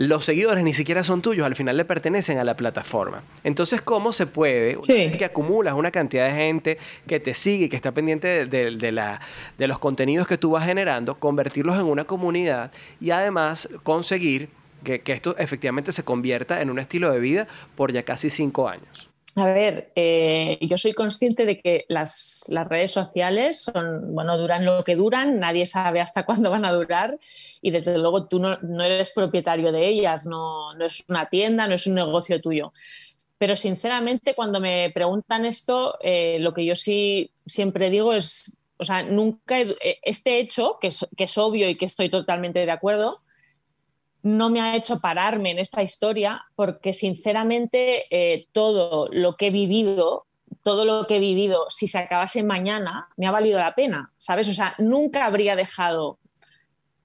los 0.00 0.24
seguidores 0.24 0.64
ni 0.64 0.72
siquiera 0.72 1.04
son 1.04 1.20
tuyos, 1.20 1.44
al 1.44 1.54
final 1.54 1.76
le 1.76 1.84
pertenecen 1.84 2.38
a 2.38 2.44
la 2.44 2.56
plataforma. 2.56 3.22
Entonces, 3.44 3.82
¿cómo 3.82 4.14
se 4.14 4.26
puede, 4.26 4.78
que 4.86 5.24
acumulas 5.26 5.74
una 5.74 5.90
cantidad 5.90 6.24
de 6.24 6.32
gente 6.32 6.78
que 7.06 7.20
te 7.20 7.34
sigue, 7.34 7.68
que 7.68 7.76
está 7.76 7.92
pendiente 7.92 8.46
de, 8.46 8.92
la, 8.92 9.20
de 9.58 9.68
los 9.68 9.78
contenidos 9.78 10.26
que 10.26 10.38
tú 10.38 10.52
vas 10.52 10.64
generando, 10.64 11.16
convertirlos 11.16 11.76
en 11.76 11.84
una 11.84 12.04
comunidad 12.04 12.72
y 12.98 13.10
además 13.10 13.68
conseguir 13.82 14.48
que, 14.84 15.02
que 15.02 15.12
esto 15.12 15.36
efectivamente 15.36 15.92
se 15.92 16.02
convierta 16.02 16.62
en 16.62 16.70
un 16.70 16.78
estilo 16.78 17.12
de 17.12 17.20
vida 17.20 17.46
por 17.76 17.92
ya 17.92 18.02
casi 18.02 18.30
cinco 18.30 18.70
años? 18.70 19.09
A 19.36 19.44
ver, 19.44 19.90
eh, 19.94 20.58
yo 20.60 20.76
soy 20.76 20.92
consciente 20.92 21.46
de 21.46 21.60
que 21.60 21.84
las, 21.88 22.50
redes 22.68 22.90
sociales 22.90 23.62
son, 23.62 24.14
bueno, 24.14 24.36
duran 24.36 24.64
lo 24.64 24.82
que 24.82 24.96
duran, 24.96 25.38
nadie 25.38 25.66
sabe 25.66 26.00
hasta 26.00 26.24
cuándo 26.26 26.50
van 26.50 26.64
a 26.64 26.72
durar 26.72 27.18
y 27.60 27.70
desde 27.70 27.98
luego 27.98 28.26
tú 28.26 28.40
no, 28.40 28.58
eres 28.82 29.10
propietario 29.10 29.72
de 29.72 29.86
ellas, 29.86 30.26
no, 30.26 30.74
no, 30.74 30.84
es 30.84 31.04
una 31.08 31.26
tienda, 31.26 31.68
no 31.68 31.74
es 31.74 31.86
un 31.86 31.94
negocio 31.94 32.40
tuyo. 32.40 32.72
Pero 33.38 33.54
sinceramente 33.54 34.34
cuando 34.34 34.60
me 34.60 34.90
preguntan 34.92 35.46
esto, 35.46 35.96
eh, 36.02 36.38
lo 36.40 36.52
que 36.52 36.64
yo 36.64 36.74
sí 36.74 37.30
siempre 37.46 37.88
digo 37.88 38.12
es, 38.12 38.58
o 38.78 38.84
sea, 38.84 39.02
nunca, 39.02 39.56
este 40.02 40.40
hecho, 40.40 40.78
que 40.80 40.88
es 40.88 41.38
obvio 41.38 41.68
y 41.68 41.76
que 41.76 41.84
estoy 41.84 42.08
totalmente 42.08 42.66
de 42.66 42.72
acuerdo, 42.72 43.14
no 44.22 44.50
me 44.50 44.60
ha 44.60 44.76
hecho 44.76 45.00
pararme 45.00 45.50
en 45.50 45.58
esta 45.58 45.82
historia 45.82 46.44
porque 46.54 46.92
sinceramente 46.92 48.04
eh, 48.10 48.46
todo 48.52 49.08
lo 49.12 49.36
que 49.36 49.48
he 49.48 49.50
vivido, 49.50 50.26
todo 50.62 50.84
lo 50.84 51.06
que 51.06 51.16
he 51.16 51.20
vivido, 51.20 51.66
si 51.68 51.86
se 51.86 51.98
acabase 51.98 52.42
mañana, 52.42 53.08
me 53.16 53.26
ha 53.26 53.30
valido 53.30 53.58
la 53.58 53.72
pena, 53.72 54.12
¿sabes? 54.16 54.48
O 54.48 54.52
sea, 54.52 54.74
nunca 54.78 55.24
habría 55.24 55.56
dejado 55.56 56.18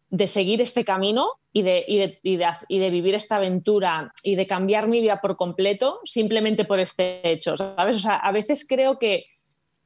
de 0.10 0.28
seguir 0.28 0.62
este 0.62 0.86
camino 0.86 1.32
y 1.52 1.62
de, 1.62 1.86
y 1.88 2.38
de, 2.80 2.90
vivir 2.90 3.16
esta 3.16 3.38
aventura 3.38 4.14
y 4.24 4.36
de 4.36 4.46
cambiar 4.46 4.88
mi 4.88 5.00
vida 5.00 5.22
por 5.22 5.38
completo 5.38 6.02
simplemente 6.04 6.66
por 6.66 6.80
este 6.80 7.30
hecho, 7.30 7.56
¿sabes? 7.56 7.96
O 7.96 8.00
sea, 8.00 8.16
a 8.16 8.32
veces 8.32 8.66
creo 8.68 9.00
que 9.00 9.26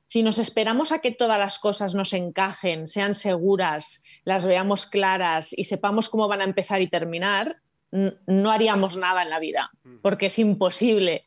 si 0.10 0.24
nos 0.24 0.40
esperamos 0.40 0.92
a 0.92 1.00
que 1.00 1.12
todas 1.12 1.38
las 1.38 1.60
cosas 1.60 1.94
nos 1.94 2.14
encajen, 2.14 2.88
sean 2.88 3.14
seguras, 3.14 4.04
las 4.24 4.48
veamos 4.48 4.88
claras 4.88 5.56
y 5.56 5.66
sepamos 5.66 6.10
cómo 6.10 6.28
van 6.28 6.42
a 6.42 6.46
empezar 6.46 6.82
y 6.82 6.88
terminar, 6.88 7.58
no 7.92 8.52
haríamos 8.52 8.98
nada 8.98 9.22
en 9.22 9.30
la 9.30 9.40
vida, 9.40 9.70
mm. 9.84 9.98
porque 10.02 10.26
es 10.26 10.40
imposible 10.40 11.22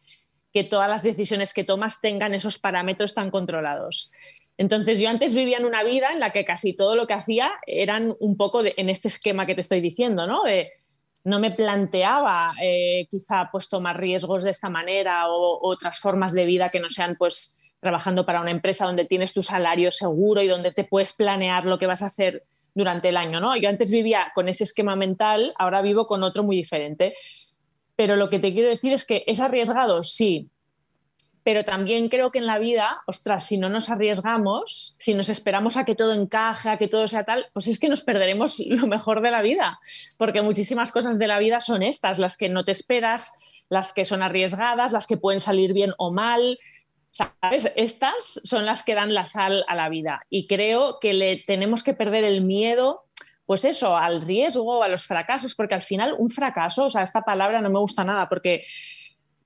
que 0.52 0.64
todas 0.64 0.90
las 0.90 1.04
decisiones 1.04 1.54
que 1.54 1.62
tomas 1.62 2.00
tengan 2.00 2.34
esos 2.34 2.58
parámetros 2.58 3.14
tan 3.14 3.30
controlados. 3.30 4.10
Entonces 4.58 5.00
yo 5.00 5.08
antes 5.08 5.32
vivía 5.32 5.58
en 5.58 5.64
una 5.64 5.84
vida 5.84 6.10
en 6.12 6.18
la 6.18 6.32
que 6.32 6.44
casi 6.44 6.74
todo 6.74 6.96
lo 6.96 7.06
que 7.06 7.14
hacía 7.14 7.52
eran 7.68 8.12
un 8.18 8.36
poco 8.36 8.62
en 8.64 8.90
este 8.90 9.06
esquema 9.06 9.46
que 9.46 9.54
te 9.54 9.60
estoy 9.60 9.80
diciendo, 9.80 10.26
¿no? 10.26 10.42
De, 10.42 10.72
no 11.22 11.38
me 11.38 11.52
planteaba 11.52 12.54
eh, 12.60 13.06
quizá 13.08 13.48
pues 13.52 13.68
tomar 13.68 14.00
riesgos 14.00 14.42
de 14.42 14.50
esta 14.50 14.68
manera 14.68 15.28
o 15.28 15.60
otras 15.62 16.00
formas 16.00 16.32
de 16.32 16.46
vida 16.46 16.70
que 16.70 16.80
no 16.80 16.90
sean 16.90 17.14
pues 17.16 17.61
trabajando 17.82 18.24
para 18.24 18.40
una 18.40 18.52
empresa 18.52 18.86
donde 18.86 19.04
tienes 19.04 19.34
tu 19.34 19.42
salario 19.42 19.90
seguro 19.90 20.40
y 20.40 20.46
donde 20.46 20.70
te 20.70 20.84
puedes 20.84 21.12
planear 21.12 21.66
lo 21.66 21.78
que 21.78 21.86
vas 21.86 22.02
a 22.02 22.06
hacer 22.06 22.44
durante 22.74 23.08
el 23.08 23.16
año, 23.16 23.40
¿no? 23.40 23.56
Yo 23.56 23.68
antes 23.68 23.90
vivía 23.90 24.30
con 24.34 24.48
ese 24.48 24.62
esquema 24.62 24.94
mental, 24.94 25.52
ahora 25.58 25.82
vivo 25.82 26.06
con 26.06 26.22
otro 26.22 26.44
muy 26.44 26.56
diferente. 26.56 27.14
Pero 27.96 28.14
lo 28.14 28.30
que 28.30 28.38
te 28.38 28.54
quiero 28.54 28.68
decir 28.68 28.92
es 28.92 29.04
que 29.04 29.24
es 29.26 29.40
arriesgado, 29.40 30.04
sí, 30.04 30.48
pero 31.42 31.64
también 31.64 32.08
creo 32.08 32.30
que 32.30 32.38
en 32.38 32.46
la 32.46 32.60
vida, 32.60 32.96
ostras, 33.06 33.44
si 33.44 33.58
no 33.58 33.68
nos 33.68 33.90
arriesgamos, 33.90 34.94
si 35.00 35.14
nos 35.14 35.28
esperamos 35.28 35.76
a 35.76 35.84
que 35.84 35.96
todo 35.96 36.12
encaje, 36.12 36.68
a 36.68 36.78
que 36.78 36.86
todo 36.86 37.08
sea 37.08 37.24
tal, 37.24 37.46
pues 37.52 37.66
es 37.66 37.80
que 37.80 37.88
nos 37.88 38.02
perderemos 38.02 38.60
lo 38.66 38.86
mejor 38.86 39.22
de 39.22 39.32
la 39.32 39.42
vida, 39.42 39.80
porque 40.18 40.40
muchísimas 40.40 40.92
cosas 40.92 41.18
de 41.18 41.26
la 41.26 41.40
vida 41.40 41.58
son 41.58 41.82
estas, 41.82 42.20
las 42.20 42.36
que 42.36 42.48
no 42.48 42.64
te 42.64 42.70
esperas, 42.70 43.40
las 43.68 43.92
que 43.92 44.04
son 44.04 44.22
arriesgadas, 44.22 44.92
las 44.92 45.08
que 45.08 45.16
pueden 45.16 45.40
salir 45.40 45.72
bien 45.72 45.92
o 45.98 46.12
mal, 46.12 46.58
¿Sabes? 47.12 47.70
Estas 47.76 48.40
son 48.42 48.64
las 48.64 48.82
que 48.82 48.94
dan 48.94 49.12
la 49.12 49.26
sal 49.26 49.66
a 49.68 49.74
la 49.74 49.90
vida 49.90 50.22
y 50.30 50.46
creo 50.46 50.98
que 50.98 51.12
le 51.12 51.36
tenemos 51.36 51.82
que 51.82 51.92
perder 51.92 52.24
el 52.24 52.40
miedo, 52.40 53.04
pues 53.44 53.66
eso, 53.66 53.98
al 53.98 54.22
riesgo, 54.22 54.82
a 54.82 54.88
los 54.88 55.04
fracasos, 55.04 55.54
porque 55.54 55.74
al 55.74 55.82
final 55.82 56.14
un 56.18 56.30
fracaso, 56.30 56.86
o 56.86 56.90
sea, 56.90 57.02
esta 57.02 57.20
palabra 57.20 57.60
no 57.60 57.68
me 57.68 57.78
gusta 57.78 58.02
nada 58.02 58.30
porque 58.30 58.64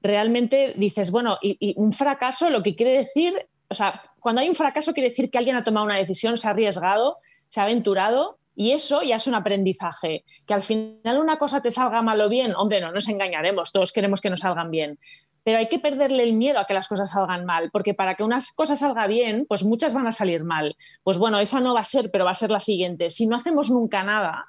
realmente 0.00 0.74
dices, 0.76 1.10
bueno, 1.10 1.38
y, 1.42 1.74
un 1.76 1.92
fracaso 1.92 2.50
lo 2.50 2.62
que 2.62 2.76
quiere 2.76 2.92
decir, 2.92 3.34
o 3.68 3.74
sea, 3.74 4.00
cuando 4.20 4.42
hay 4.42 4.48
un 4.48 4.54
fracaso 4.54 4.94
quiere 4.94 5.08
decir 5.08 5.28
que 5.28 5.38
alguien 5.38 5.56
ha 5.56 5.64
tomado 5.64 5.86
una 5.86 5.96
decisión, 5.96 6.36
se 6.36 6.46
ha 6.46 6.52
arriesgado, 6.52 7.18
se 7.48 7.58
ha 7.58 7.64
aventurado 7.64 8.38
y 8.54 8.70
eso 8.70 9.02
ya 9.02 9.16
es 9.16 9.26
un 9.26 9.34
aprendizaje. 9.34 10.24
Que 10.46 10.54
al 10.54 10.62
final 10.62 11.18
una 11.18 11.36
cosa 11.36 11.60
te 11.60 11.72
salga 11.72 12.00
mal 12.00 12.20
o 12.20 12.28
bien, 12.28 12.54
hombre, 12.54 12.80
no 12.80 12.92
nos 12.92 13.08
engañaremos, 13.08 13.72
todos 13.72 13.92
queremos 13.92 14.20
que 14.20 14.30
nos 14.30 14.40
salgan 14.40 14.70
bien 14.70 15.00
pero 15.46 15.58
hay 15.58 15.68
que 15.68 15.78
perderle 15.78 16.24
el 16.24 16.32
miedo 16.32 16.58
a 16.58 16.66
que 16.66 16.74
las 16.74 16.88
cosas 16.88 17.12
salgan 17.12 17.44
mal, 17.44 17.70
porque 17.70 17.94
para 17.94 18.16
que 18.16 18.24
unas 18.24 18.50
cosas 18.50 18.80
salga 18.80 19.06
bien, 19.06 19.46
pues 19.48 19.62
muchas 19.62 19.94
van 19.94 20.08
a 20.08 20.10
salir 20.10 20.42
mal. 20.42 20.76
Pues 21.04 21.18
bueno, 21.18 21.38
esa 21.38 21.60
no 21.60 21.72
va 21.72 21.82
a 21.82 21.84
ser, 21.84 22.10
pero 22.10 22.24
va 22.24 22.32
a 22.32 22.34
ser 22.34 22.50
la 22.50 22.58
siguiente. 22.58 23.10
Si 23.10 23.28
no 23.28 23.36
hacemos 23.36 23.70
nunca 23.70 24.02
nada, 24.02 24.46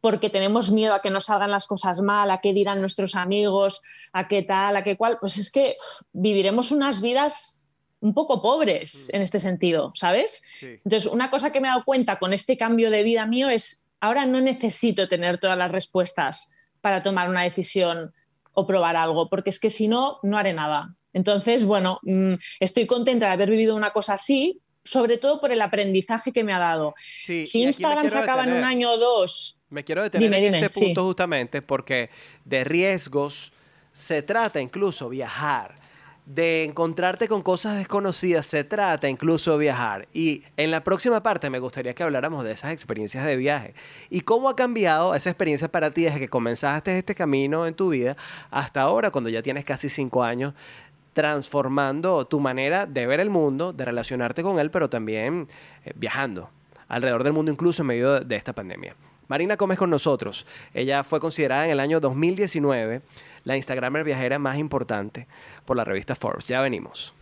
porque 0.00 0.30
tenemos 0.30 0.72
miedo 0.72 0.92
a 0.92 1.00
que 1.00 1.10
nos 1.10 1.26
salgan 1.26 1.52
las 1.52 1.68
cosas 1.68 2.00
mal, 2.00 2.32
a 2.32 2.40
qué 2.40 2.52
dirán 2.52 2.80
nuestros 2.80 3.14
amigos, 3.14 3.80
a 4.12 4.26
qué 4.26 4.42
tal, 4.42 4.76
a 4.76 4.82
qué 4.82 4.96
cual, 4.96 5.18
pues 5.20 5.38
es 5.38 5.52
que 5.52 5.76
viviremos 6.12 6.72
unas 6.72 7.00
vidas 7.00 7.68
un 8.00 8.12
poco 8.12 8.42
pobres 8.42 9.10
mm. 9.12 9.16
en 9.16 9.22
este 9.22 9.38
sentido, 9.38 9.92
¿sabes? 9.94 10.42
Entonces, 10.60 11.06
una 11.06 11.30
cosa 11.30 11.52
que 11.52 11.60
me 11.60 11.68
he 11.68 11.70
dado 11.70 11.84
cuenta 11.84 12.18
con 12.18 12.32
este 12.32 12.56
cambio 12.56 12.90
de 12.90 13.04
vida 13.04 13.24
mío 13.24 13.50
es, 13.50 13.88
ahora 14.00 14.26
no 14.26 14.40
necesito 14.40 15.06
tener 15.06 15.38
todas 15.38 15.56
las 15.56 15.70
respuestas 15.70 16.56
para 16.80 17.04
tomar 17.04 17.30
una 17.30 17.44
decisión 17.44 18.12
o 18.54 18.66
probar 18.66 18.96
algo, 18.96 19.28
porque 19.28 19.50
es 19.50 19.60
que 19.60 19.70
si 19.70 19.88
no, 19.88 20.18
no 20.22 20.38
haré 20.38 20.52
nada. 20.52 20.94
Entonces, 21.12 21.64
bueno, 21.64 21.98
mm, 22.02 22.34
estoy 22.60 22.86
contenta 22.86 23.26
de 23.26 23.32
haber 23.32 23.50
vivido 23.50 23.76
una 23.76 23.90
cosa 23.90 24.14
así, 24.14 24.60
sobre 24.82 25.16
todo 25.16 25.40
por 25.40 25.50
el 25.50 25.60
aprendizaje 25.62 26.32
que 26.32 26.44
me 26.44 26.52
ha 26.52 26.58
dado. 26.58 26.94
si 27.24 27.62
Instagram 27.62 28.08
se 28.08 28.18
acaba 28.18 28.44
en 28.44 28.52
un 28.52 28.64
año 28.64 28.90
o 28.90 28.98
dos... 28.98 29.62
Me 29.70 29.84
quiero 29.84 30.02
detener 30.02 30.44
en 30.44 30.54
este 30.56 30.80
punto 30.80 31.04
justamente 31.04 31.62
porque 31.62 32.10
de 32.44 32.64
riesgos 32.64 33.52
se 33.92 34.22
trata 34.22 34.60
incluso 34.60 35.08
viajar 35.08 35.74
de 36.26 36.64
encontrarte 36.64 37.28
con 37.28 37.42
cosas 37.42 37.76
desconocidas, 37.76 38.46
se 38.46 38.64
trata 38.64 39.08
incluso 39.08 39.52
de 39.52 39.58
viajar. 39.58 40.08
Y 40.12 40.42
en 40.56 40.70
la 40.70 40.82
próxima 40.82 41.22
parte 41.22 41.50
me 41.50 41.58
gustaría 41.58 41.94
que 41.94 42.02
habláramos 42.02 42.44
de 42.44 42.52
esas 42.52 42.72
experiencias 42.72 43.24
de 43.24 43.36
viaje 43.36 43.74
y 44.08 44.22
cómo 44.22 44.48
ha 44.48 44.56
cambiado 44.56 45.14
esa 45.14 45.30
experiencia 45.30 45.68
para 45.68 45.90
ti 45.90 46.04
desde 46.04 46.20
que 46.20 46.28
comenzaste 46.28 46.96
este 46.96 47.14
camino 47.14 47.66
en 47.66 47.74
tu 47.74 47.90
vida 47.90 48.16
hasta 48.50 48.82
ahora, 48.82 49.10
cuando 49.10 49.28
ya 49.28 49.42
tienes 49.42 49.64
casi 49.64 49.88
cinco 49.88 50.22
años, 50.22 50.54
transformando 51.12 52.26
tu 52.26 52.40
manera 52.40 52.86
de 52.86 53.06
ver 53.06 53.20
el 53.20 53.30
mundo, 53.30 53.72
de 53.72 53.84
relacionarte 53.84 54.42
con 54.42 54.58
él, 54.58 54.70
pero 54.70 54.88
también 54.88 55.46
eh, 55.84 55.92
viajando 55.94 56.50
alrededor 56.88 57.22
del 57.22 57.32
mundo, 57.32 57.52
incluso 57.52 57.82
en 57.82 57.88
medio 57.88 58.20
de 58.20 58.36
esta 58.36 58.52
pandemia. 58.52 58.96
Marina 59.26 59.56
Comes 59.56 59.78
con 59.78 59.88
nosotros. 59.88 60.50
Ella 60.74 61.02
fue 61.02 61.18
considerada 61.18 61.64
en 61.64 61.70
el 61.70 61.80
año 61.80 61.98
2019 61.98 62.98
la 63.44 63.56
Instagramer 63.56 64.04
viajera 64.04 64.38
más 64.38 64.58
importante 64.58 65.26
por 65.64 65.76
la 65.76 65.84
revista 65.84 66.14
Forbes. 66.14 66.46
Ya 66.46 66.60
venimos. 66.60 67.14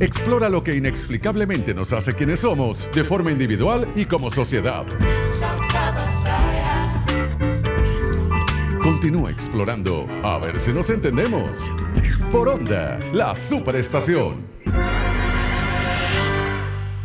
Explora 0.00 0.48
lo 0.48 0.62
que 0.62 0.74
inexplicablemente 0.74 1.72
nos 1.72 1.92
hace 1.92 2.14
quienes 2.14 2.40
somos, 2.40 2.90
de 2.92 3.04
forma 3.04 3.30
individual 3.30 3.90
y 3.94 4.06
como 4.06 4.30
sociedad. 4.30 4.84
Continúa 8.82 9.30
explorando, 9.30 10.06
a 10.22 10.38
ver 10.38 10.58
si 10.58 10.72
nos 10.72 10.90
entendemos. 10.90 11.70
Por 12.32 12.48
Onda, 12.48 12.98
la 13.12 13.34
superestación. 13.34 14.53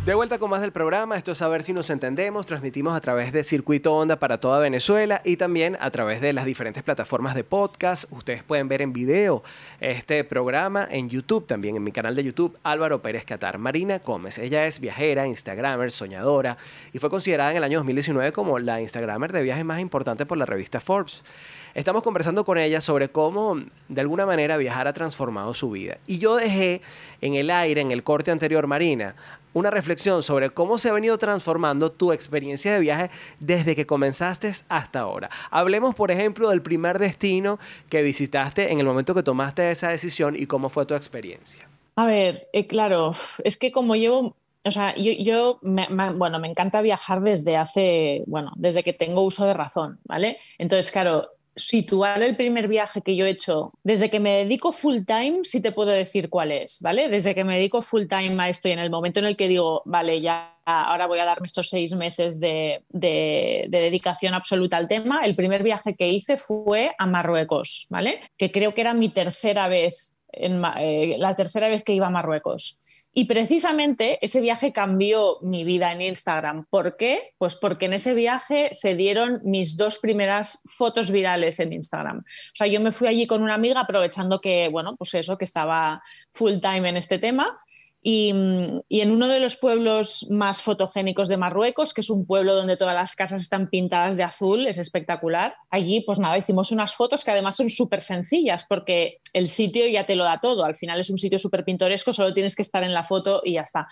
De 0.06 0.14
vuelta 0.14 0.38
con 0.38 0.48
más 0.48 0.62
del 0.62 0.72
programa, 0.72 1.14
esto 1.16 1.32
es 1.32 1.42
a 1.42 1.48
ver 1.48 1.62
si 1.62 1.74
nos 1.74 1.90
entendemos, 1.90 2.46
transmitimos 2.46 2.94
a 2.94 3.02
través 3.02 3.34
de 3.34 3.44
Circuito 3.44 3.94
Onda 3.94 4.16
para 4.16 4.38
toda 4.38 4.58
Venezuela 4.58 5.20
y 5.26 5.36
también 5.36 5.76
a 5.78 5.90
través 5.90 6.22
de 6.22 6.32
las 6.32 6.46
diferentes 6.46 6.82
plataformas 6.82 7.34
de 7.34 7.44
podcast. 7.44 8.10
Ustedes 8.10 8.42
pueden 8.42 8.66
ver 8.66 8.80
en 8.80 8.94
video 8.94 9.42
este 9.78 10.24
programa 10.24 10.88
en 10.90 11.10
YouTube, 11.10 11.46
también 11.46 11.76
en 11.76 11.84
mi 11.84 11.92
canal 11.92 12.14
de 12.14 12.24
YouTube, 12.24 12.56
Álvaro 12.62 13.02
Pérez 13.02 13.26
Catar. 13.26 13.58
Marina 13.58 13.98
Gómez, 13.98 14.38
ella 14.38 14.64
es 14.64 14.80
viajera, 14.80 15.26
instagramer, 15.26 15.90
soñadora 15.90 16.56
y 16.94 16.98
fue 16.98 17.10
considerada 17.10 17.50
en 17.50 17.58
el 17.58 17.64
año 17.64 17.80
2019 17.80 18.32
como 18.32 18.58
la 18.58 18.80
instagramer 18.80 19.32
de 19.32 19.42
viajes 19.42 19.66
más 19.66 19.80
importante 19.80 20.24
por 20.24 20.38
la 20.38 20.46
revista 20.46 20.80
Forbes. 20.80 21.24
Estamos 21.72 22.02
conversando 22.02 22.44
con 22.44 22.58
ella 22.58 22.80
sobre 22.80 23.10
cómo 23.10 23.62
de 23.88 24.00
alguna 24.00 24.26
manera 24.26 24.56
viajar 24.56 24.88
ha 24.88 24.92
transformado 24.92 25.54
su 25.54 25.70
vida. 25.70 25.98
Y 26.06 26.18
yo 26.18 26.34
dejé 26.34 26.82
en 27.20 27.34
el 27.34 27.48
aire, 27.48 27.80
en 27.80 27.92
el 27.92 28.02
corte 28.02 28.32
anterior, 28.32 28.66
Marina, 28.66 29.14
una 29.52 29.70
reflexión 29.70 30.22
sobre 30.22 30.50
cómo 30.50 30.78
se 30.78 30.88
ha 30.88 30.92
venido 30.92 31.18
transformando 31.18 31.90
tu 31.90 32.12
experiencia 32.12 32.72
de 32.72 32.80
viaje 32.80 33.10
desde 33.38 33.74
que 33.76 33.86
comenzaste 33.86 34.52
hasta 34.68 35.00
ahora. 35.00 35.30
Hablemos, 35.50 35.94
por 35.94 36.10
ejemplo, 36.10 36.50
del 36.50 36.62
primer 36.62 36.98
destino 36.98 37.58
que 37.88 38.02
visitaste 38.02 38.72
en 38.72 38.78
el 38.78 38.86
momento 38.86 39.14
que 39.14 39.22
tomaste 39.22 39.70
esa 39.70 39.90
decisión 39.90 40.36
y 40.36 40.46
cómo 40.46 40.68
fue 40.68 40.86
tu 40.86 40.94
experiencia. 40.94 41.68
A 41.96 42.06
ver, 42.06 42.48
eh, 42.52 42.66
claro, 42.66 43.12
es 43.44 43.56
que 43.56 43.72
como 43.72 43.96
llevo 43.96 44.36
o 44.62 44.70
sea, 44.70 44.94
yo, 44.96 45.58
bueno, 45.62 46.38
me 46.38 46.48
encanta 46.48 46.82
viajar 46.82 47.22
desde 47.22 47.56
hace, 47.56 48.22
bueno, 48.26 48.52
desde 48.56 48.82
que 48.82 48.92
tengo 48.92 49.22
uso 49.22 49.46
de 49.46 49.54
razón, 49.54 49.98
¿vale? 50.04 50.36
Entonces, 50.58 50.92
claro, 50.92 51.30
situar 51.60 52.22
el 52.22 52.36
primer 52.36 52.68
viaje 52.68 53.02
que 53.02 53.16
yo 53.16 53.26
he 53.26 53.30
hecho, 53.30 53.72
desde 53.82 54.10
que 54.10 54.20
me 54.20 54.32
dedico 54.32 54.72
full 54.72 55.04
time, 55.06 55.40
sí 55.42 55.60
te 55.60 55.72
puedo 55.72 55.90
decir 55.90 56.28
cuál 56.30 56.52
es, 56.52 56.80
¿vale? 56.82 57.08
Desde 57.08 57.34
que 57.34 57.44
me 57.44 57.56
dedico 57.56 57.82
full 57.82 58.06
time 58.06 58.42
a 58.42 58.48
esto 58.48 58.68
y 58.68 58.72
en 58.72 58.78
el 58.78 58.90
momento 58.90 59.20
en 59.20 59.26
el 59.26 59.36
que 59.36 59.48
digo, 59.48 59.82
vale, 59.84 60.20
ya 60.20 60.56
ahora 60.64 61.06
voy 61.06 61.18
a 61.18 61.24
darme 61.24 61.46
estos 61.46 61.68
seis 61.68 61.94
meses 61.94 62.38
de, 62.38 62.84
de, 62.88 63.66
dedicación 63.70 64.34
absoluta 64.34 64.76
al 64.76 64.88
tema, 64.88 65.22
el 65.24 65.34
primer 65.34 65.62
viaje 65.62 65.94
que 65.94 66.08
hice 66.08 66.36
fue 66.36 66.92
a 66.98 67.06
Marruecos, 67.06 67.86
¿vale? 67.90 68.20
Que 68.36 68.50
creo 68.50 68.74
que 68.74 68.80
era 68.80 68.94
mi 68.94 69.08
tercera 69.08 69.68
vez 69.68 70.09
eh, 70.32 71.14
la 71.18 71.34
tercera 71.34 71.68
vez 71.68 71.84
que 71.84 71.92
iba 71.92 72.06
a 72.06 72.10
Marruecos. 72.10 72.80
Y 73.12 73.24
precisamente 73.24 74.18
ese 74.20 74.40
viaje 74.40 74.72
cambió 74.72 75.38
mi 75.42 75.64
vida 75.64 75.92
en 75.92 76.02
Instagram. 76.02 76.66
¿Por 76.70 76.96
qué? 76.96 77.34
Pues 77.38 77.56
porque 77.56 77.86
en 77.86 77.94
ese 77.94 78.14
viaje 78.14 78.68
se 78.72 78.94
dieron 78.94 79.40
mis 79.44 79.76
dos 79.76 79.98
primeras 79.98 80.62
fotos 80.64 81.10
virales 81.10 81.58
en 81.60 81.72
Instagram. 81.72 82.18
O 82.18 82.54
sea, 82.54 82.66
yo 82.66 82.80
me 82.80 82.92
fui 82.92 83.08
allí 83.08 83.26
con 83.26 83.42
una 83.42 83.54
amiga 83.54 83.80
aprovechando 83.80 84.40
que, 84.40 84.68
bueno, 84.68 84.96
pues 84.96 85.14
eso, 85.14 85.36
que 85.36 85.44
estaba 85.44 86.02
full 86.30 86.58
time 86.60 86.88
en 86.88 86.96
este 86.96 87.18
tema 87.18 87.60
y, 88.02 88.30
en 88.30 89.10
uno 89.10 89.28
de 89.28 89.40
los 89.40 89.56
pueblos 89.56 90.26
más 90.30 90.62
fotogénicos 90.62 91.28
de 91.28 91.36
Marruecos, 91.36 91.92
que 91.92 92.00
es 92.00 92.08
un 92.08 92.26
pueblo 92.26 92.54
donde 92.54 92.78
todas 92.78 92.94
las 92.94 93.14
casas 93.14 93.42
están 93.42 93.68
pintadas 93.68 94.16
de 94.16 94.22
azul, 94.22 94.66
es 94.66 94.78
espectacular. 94.78 95.54
Allí, 95.68 96.00
pues 96.00 96.18
nada, 96.18 96.38
hicimos 96.38 96.72
unas 96.72 96.94
fotos 96.94 97.24
que 97.24 97.30
además 97.30 97.56
son 97.56 97.68
súper 97.68 98.00
sencillas 98.00 98.64
porque 98.66 99.18
el 99.34 99.48
sitio 99.48 99.86
ya 99.86 100.06
te 100.06 100.16
lo 100.16 100.24
da 100.24 100.40
todo. 100.40 100.64
Al 100.64 100.76
final 100.76 100.98
es 100.98 101.10
un 101.10 101.18
sitio 101.18 101.38
súper 101.38 101.64
pintoresco, 101.64 102.14
solo 102.14 102.32
tienes 102.32 102.56
que 102.56 102.62
estar 102.62 102.82
en 102.84 102.94
la 102.94 103.02
foto 103.02 103.42
y 103.44 103.54
ya 103.54 103.60
está. 103.60 103.86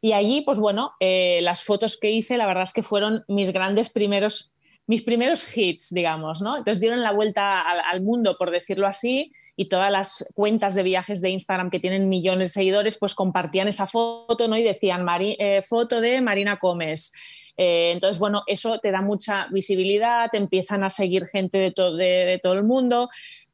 Y 0.00 0.12
allí, 0.12 0.40
pues 0.40 0.58
bueno, 0.58 0.94
eh, 0.98 1.38
las 1.42 1.62
fotos 1.62 1.96
que 1.96 2.10
hice, 2.10 2.36
la 2.36 2.46
verdad 2.46 2.64
es 2.64 2.72
que 2.72 2.82
fueron 2.82 3.24
mis 3.28 3.52
grandes 3.52 3.90
primeros 3.90 4.54
mis 4.84 5.02
primeros 5.04 5.56
hits, 5.56 5.94
digamos, 5.94 6.42
¿no? 6.42 6.56
Entonces 6.56 6.80
dieron 6.80 7.02
la 7.02 7.12
vuelta 7.12 7.60
al 7.60 8.02
mundo, 8.02 8.36
por 8.36 8.50
decirlo 8.50 8.88
así, 8.88 9.32
y 9.56 9.68
todas 9.68 9.92
las 9.92 10.32
cuentas 10.34 10.74
de 10.74 10.82
viajes 10.82 11.20
de 11.20 11.30
Instagram 11.30 11.70
que 11.70 11.80
tienen 11.80 12.08
millones 12.08 12.48
de 12.48 12.54
seguidores, 12.54 12.98
pues 12.98 13.14
compartían 13.14 13.68
esa 13.68 13.86
foto 13.86 14.48
¿no? 14.48 14.56
y 14.56 14.62
decían 14.62 15.06
eh, 15.20 15.60
foto 15.62 16.00
de 16.00 16.20
Marina 16.20 16.58
Comes. 16.58 17.12
Eh, 17.56 17.92
entonces, 17.92 18.18
bueno, 18.18 18.44
eso 18.46 18.78
te 18.78 18.90
da 18.90 19.02
mucha 19.02 19.46
visibilidad, 19.50 20.30
te 20.30 20.38
empiezan 20.38 20.82
a 20.84 20.90
seguir 20.90 21.26
gente 21.26 21.58
de, 21.58 21.70
de, 21.70 22.40
todo 22.42 22.54
el 22.54 22.64
mundo, 22.64 23.10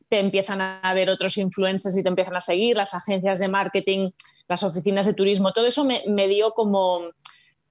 te 0.09 0.21
empiezan 0.21 0.61
a 0.61 0.95
ver 0.95 1.11
otros 1.11 1.37
influencers 1.37 1.97
y 1.97 2.03
te 2.03 2.09
empiezan 2.09 2.37
a 2.37 2.41
seguir, 2.41 2.77
las 2.77 2.95
agencias 2.95 3.41
de 3.41 3.49
marketing, 3.49 4.11
las 4.49 4.63
oficinas 4.63 5.05
de 5.05 5.15
turismo, 5.15 5.53
todo 5.53 5.67
eso 5.67 5.85
me 5.85 6.29
dio 6.29 6.53
como 6.53 7.11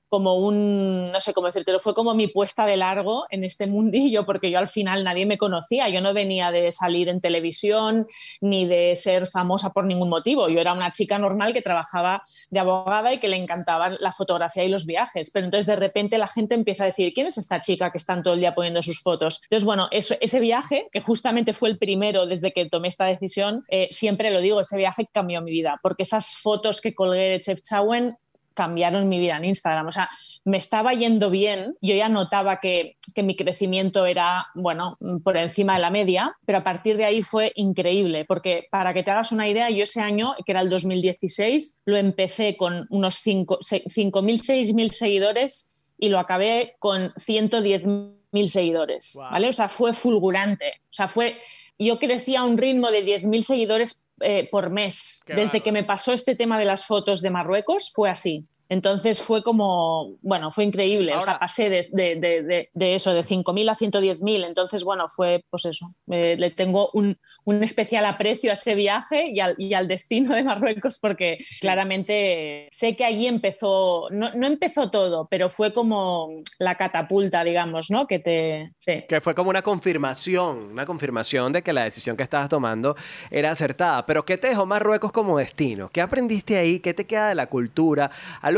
como 0.10 0.36
un, 0.36 1.12
no 1.12 1.20
sé 1.20 1.34
cómo 1.34 1.48
decirte, 1.48 1.78
fue 1.80 1.94
como 1.94 2.14
mi 2.14 2.28
puesta 2.28 2.66
de 2.66 2.78
largo 2.78 3.26
en 3.30 3.44
este 3.44 3.68
mundillo, 3.68 4.26
porque 4.26 4.50
yo 4.50 4.60
al 4.60 4.68
final 4.68 5.04
nadie 5.04 5.26
me 5.26 5.38
conocía, 5.38 5.90
yo 5.90 6.02
no 6.02 6.14
venía 6.14 6.52
de 6.52 6.72
salir 6.72 7.10
en 7.10 7.22
televisión 7.22 8.08
ni 8.42 8.66
de 8.66 8.96
ser 8.96 9.28
famosa 9.28 9.72
por 9.72 9.86
ningún 9.86 10.10
motivo, 10.10 10.50
yo 10.50 10.60
era 10.60 10.74
una 10.74 10.92
chica 10.92 11.18
normal 11.18 11.54
que 11.54 11.62
trabajaba 11.62 12.24
de 12.50 12.60
abogada 12.60 13.14
y 13.14 13.20
que 13.20 13.28
le 13.28 13.38
encantaba 13.38 13.90
la 14.00 14.12
fotografía 14.12 14.64
y 14.64 14.70
los 14.70 14.86
viajes, 14.86 15.32
pero 15.32 15.46
entonces 15.46 15.66
de 15.66 15.76
repente 15.76 16.18
la 16.18 16.28
gente 16.28 16.56
empieza 16.56 16.84
a 16.84 16.88
decir, 16.88 17.14
¿quién 17.14 17.28
es 17.28 17.38
esta 17.38 17.60
chica 17.60 17.92
que 17.92 17.98
están 17.98 18.24
todo 18.24 18.34
el 18.34 18.40
día 18.40 18.56
poniendo 18.56 18.82
sus 18.82 19.02
fotos? 19.02 19.42
Entonces, 19.44 19.66
bueno, 19.66 19.88
ese 19.92 20.40
viaje, 20.40 20.88
que 20.92 21.02
justamente 21.02 21.54
fue 21.54 21.70
el 21.70 21.78
primero 21.78 22.26
desde 22.26 22.52
que 22.54 22.66
tomé 22.68 22.88
esta 22.88 23.06
decisión, 23.06 23.64
eh, 23.70 23.88
siempre 23.92 24.32
lo 24.32 24.42
digo, 24.42 24.62
ese 24.62 24.78
viaje 24.78 25.08
cambió 25.12 25.42
mi 25.42 25.52
vida, 25.52 25.80
porque 25.82 26.04
esas 26.04 26.38
fotos 26.38 26.82
que 26.82 26.94
colgué 26.94 27.30
de 27.30 27.40
Chef 27.40 27.62
Chauen 27.62 28.16
cambiaron 28.58 29.08
mi 29.08 29.20
vida 29.20 29.38
en 29.38 29.46
Instagram. 29.46 29.88
O 29.88 29.92
sea, 29.92 30.10
me 30.44 30.58
estaba 30.58 30.94
yendo 30.94 31.30
bien, 31.30 31.76
yo 31.80 31.94
ya 31.94 32.10
notaba 32.10 32.60
que, 32.60 32.98
mi 33.18 33.36
crecimiento 33.36 34.06
era, 34.06 34.48
bueno, 34.56 34.98
por 35.24 35.38
encima 35.38 35.74
de 35.74 35.80
la 35.80 35.90
media, 35.90 36.36
pero 36.46 36.60
a 36.60 36.64
partir 36.64 36.98
de 36.98 37.06
ahí 37.06 37.22
fue 37.22 37.52
increíble, 37.56 38.26
porque 38.26 38.68
para 38.72 38.94
que 38.94 39.04
te 39.04 39.12
hagas 39.12 39.32
una 39.32 39.48
idea, 39.48 39.70
yo 39.70 39.84
ese 39.84 40.02
año, 40.02 40.36
que 40.46 40.52
era 40.52 40.62
el 40.62 40.70
2016, 40.70 41.82
lo 41.86 41.98
empecé 41.98 42.56
con 42.58 42.88
unos 42.90 43.26
5.000, 43.26 43.58
6.000 43.60 44.90
seguidores 44.90 45.76
y 45.98 46.10
lo 46.10 46.20
acabé 46.20 46.76
con 46.80 47.12
110.000 47.14 48.48
seguidores, 48.48 49.20
¿vale? 49.32 49.50
O 49.50 49.52
sea, 49.52 49.68
fue 49.68 49.94
fulgurante. 49.94 50.66
O 50.84 50.94
sea, 50.94 51.08
fue, 51.08 51.38
yo 51.78 52.00
crecía 52.00 52.42
a 52.42 52.46
un 52.46 52.58
ritmo 52.58 52.90
de 52.90 53.04
10.000 53.04 53.42
seguidores 53.42 54.07
eh, 54.22 54.48
por 54.50 54.70
mes. 54.70 55.24
Desde 55.28 55.62
que 55.62 55.72
me 55.72 55.84
pasó 55.84 56.14
este 56.14 56.36
tema 56.36 56.58
de 56.58 56.66
las 56.66 56.86
fotos 56.86 57.22
de 57.22 57.30
Marruecos, 57.30 57.92
fue 57.94 58.10
así. 58.10 58.48
Entonces 58.70 59.22
fue 59.22 59.44
como, 59.44 60.18
bueno, 60.22 60.52
fue 60.52 60.66
increíble. 60.66 61.16
o 61.16 61.20
sea, 61.20 61.40
pasé 61.40 61.70
de, 61.70 61.88
de, 61.92 62.16
de, 62.16 62.70
de 62.74 62.96
eso, 62.96 63.14
de 63.14 63.24
5.000 63.24 63.70
a 63.70 63.76
110.000. 63.76 64.46
Entonces, 64.46 64.84
bueno, 64.84 65.08
fue 65.08 65.44
pues 65.50 65.66
eso. 65.66 65.86
Eh, 66.12 66.36
le 66.38 66.52
tengo 66.52 66.90
un, 66.94 67.18
un, 67.46 67.64
especial 67.64 68.06
aprecio 68.06 68.52
a 68.52 68.56
ese 68.56 68.76
viaje 68.76 69.30
y 69.30 69.40
al, 69.40 69.56
y 69.58 69.74
al, 69.74 69.88
destino 69.88 70.36
de 70.36 70.44
Marruecos 70.44 71.00
porque 71.00 71.38
claramente 71.62 72.68
sé 72.72 72.96
que 72.96 73.06
allí 73.06 73.28
empezó, 73.28 74.08
no, 74.12 74.32
no, 74.34 74.48
empezó 74.48 74.92
todo, 74.92 75.28
pero 75.30 75.50
fue 75.50 75.74
como 75.74 76.30
la 76.60 76.76
catapulta, 76.76 77.44
digamos, 77.44 77.90
¿no? 77.90 78.06
Que 78.06 78.20
te... 78.20 78.62
Sí. 78.80 79.04
Que 79.08 79.22
fue 79.22 79.34
como 79.34 79.50
una 79.50 79.62
confirmación, 79.62 80.72
una 80.72 80.86
confirmación 80.86 81.54
de 81.54 81.62
que 81.62 81.74
la 81.74 81.84
decisión 81.84 82.18
que 82.18 82.24
estabas 82.24 82.50
tomando 82.50 82.96
era 83.32 83.52
acertada. 83.52 84.04
Pero 84.06 84.24
¿qué 84.24 84.38
te 84.38 84.50
dejó 84.50 84.66
Marruecos 84.66 85.12
como 85.12 85.38
destino? 85.38 85.90
¿Qué 85.90 86.02
aprendiste 86.02 86.58
ahí? 86.58 86.80
¿Qué 86.80 86.94
te 86.94 87.06
queda 87.06 87.30
de 87.30 87.36
la 87.36 87.48
cultura? 87.48 88.12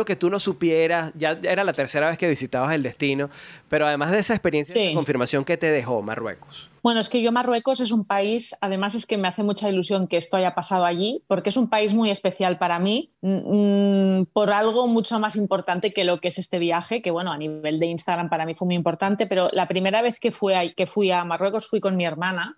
Que 0.06 0.16
tú 0.16 0.30
no 0.30 0.40
supieras, 0.40 1.12
ya 1.16 1.40
era 1.44 1.64
la 1.64 1.74
tercera 1.74 2.10
vez 2.10 2.18
que 2.18 2.28
visitabas 2.28 2.74
el 2.74 2.84
destino, 2.84 3.30
pero 3.70 3.88
además 3.88 4.12
de 4.12 4.20
esa 4.20 4.34
experiencia 4.34 4.82
de 4.82 4.94
confirmación, 4.94 5.46
¿qué 5.46 5.58
te 5.58 5.72
dejó 5.72 6.02
Marruecos? 6.02 6.70
Bueno, 6.82 7.02
es 7.02 7.10
que 7.10 7.22
yo 7.22 7.32
Marruecos 7.32 7.82
es 7.82 7.92
un 7.92 8.06
país, 8.06 8.56
además 8.62 8.96
es 8.96 9.06
que 9.06 9.18
me 9.18 9.28
hace 9.28 9.44
mucha 9.44 9.70
ilusión 9.70 10.08
que 10.08 10.18
esto 10.18 10.38
haya 10.38 10.56
pasado 10.56 10.86
allí, 10.86 11.24
porque 11.28 11.50
es 11.50 11.58
un 11.58 11.70
país 11.70 11.94
muy 11.94 12.10
especial 12.10 12.58
para 12.58 12.80
mí, 12.80 13.12
mm, 13.22 14.24
por 14.32 14.52
algo 14.52 14.88
mucho 14.88 15.20
más 15.20 15.36
importante 15.36 15.94
que 15.94 16.04
lo 16.04 16.22
que 16.22 16.30
es 16.30 16.40
este 16.40 16.58
viaje, 16.58 17.02
que 17.02 17.12
bueno, 17.12 17.32
a 17.32 17.38
nivel 17.38 17.80
de 17.80 17.88
Instagram 17.88 18.30
para 18.30 18.46
mí 18.46 18.56
fue 18.56 18.66
muy 18.66 18.76
importante, 18.76 19.28
pero 19.28 19.50
la 19.52 19.68
primera 19.68 20.02
vez 20.02 20.20
que 20.20 20.32
fui 20.32 20.54
a, 20.54 20.74
que 20.74 20.86
fui 20.86 21.12
a 21.12 21.24
Marruecos 21.26 21.68
fui 21.68 21.80
con 21.80 21.96
mi 21.98 22.06
hermana 22.06 22.56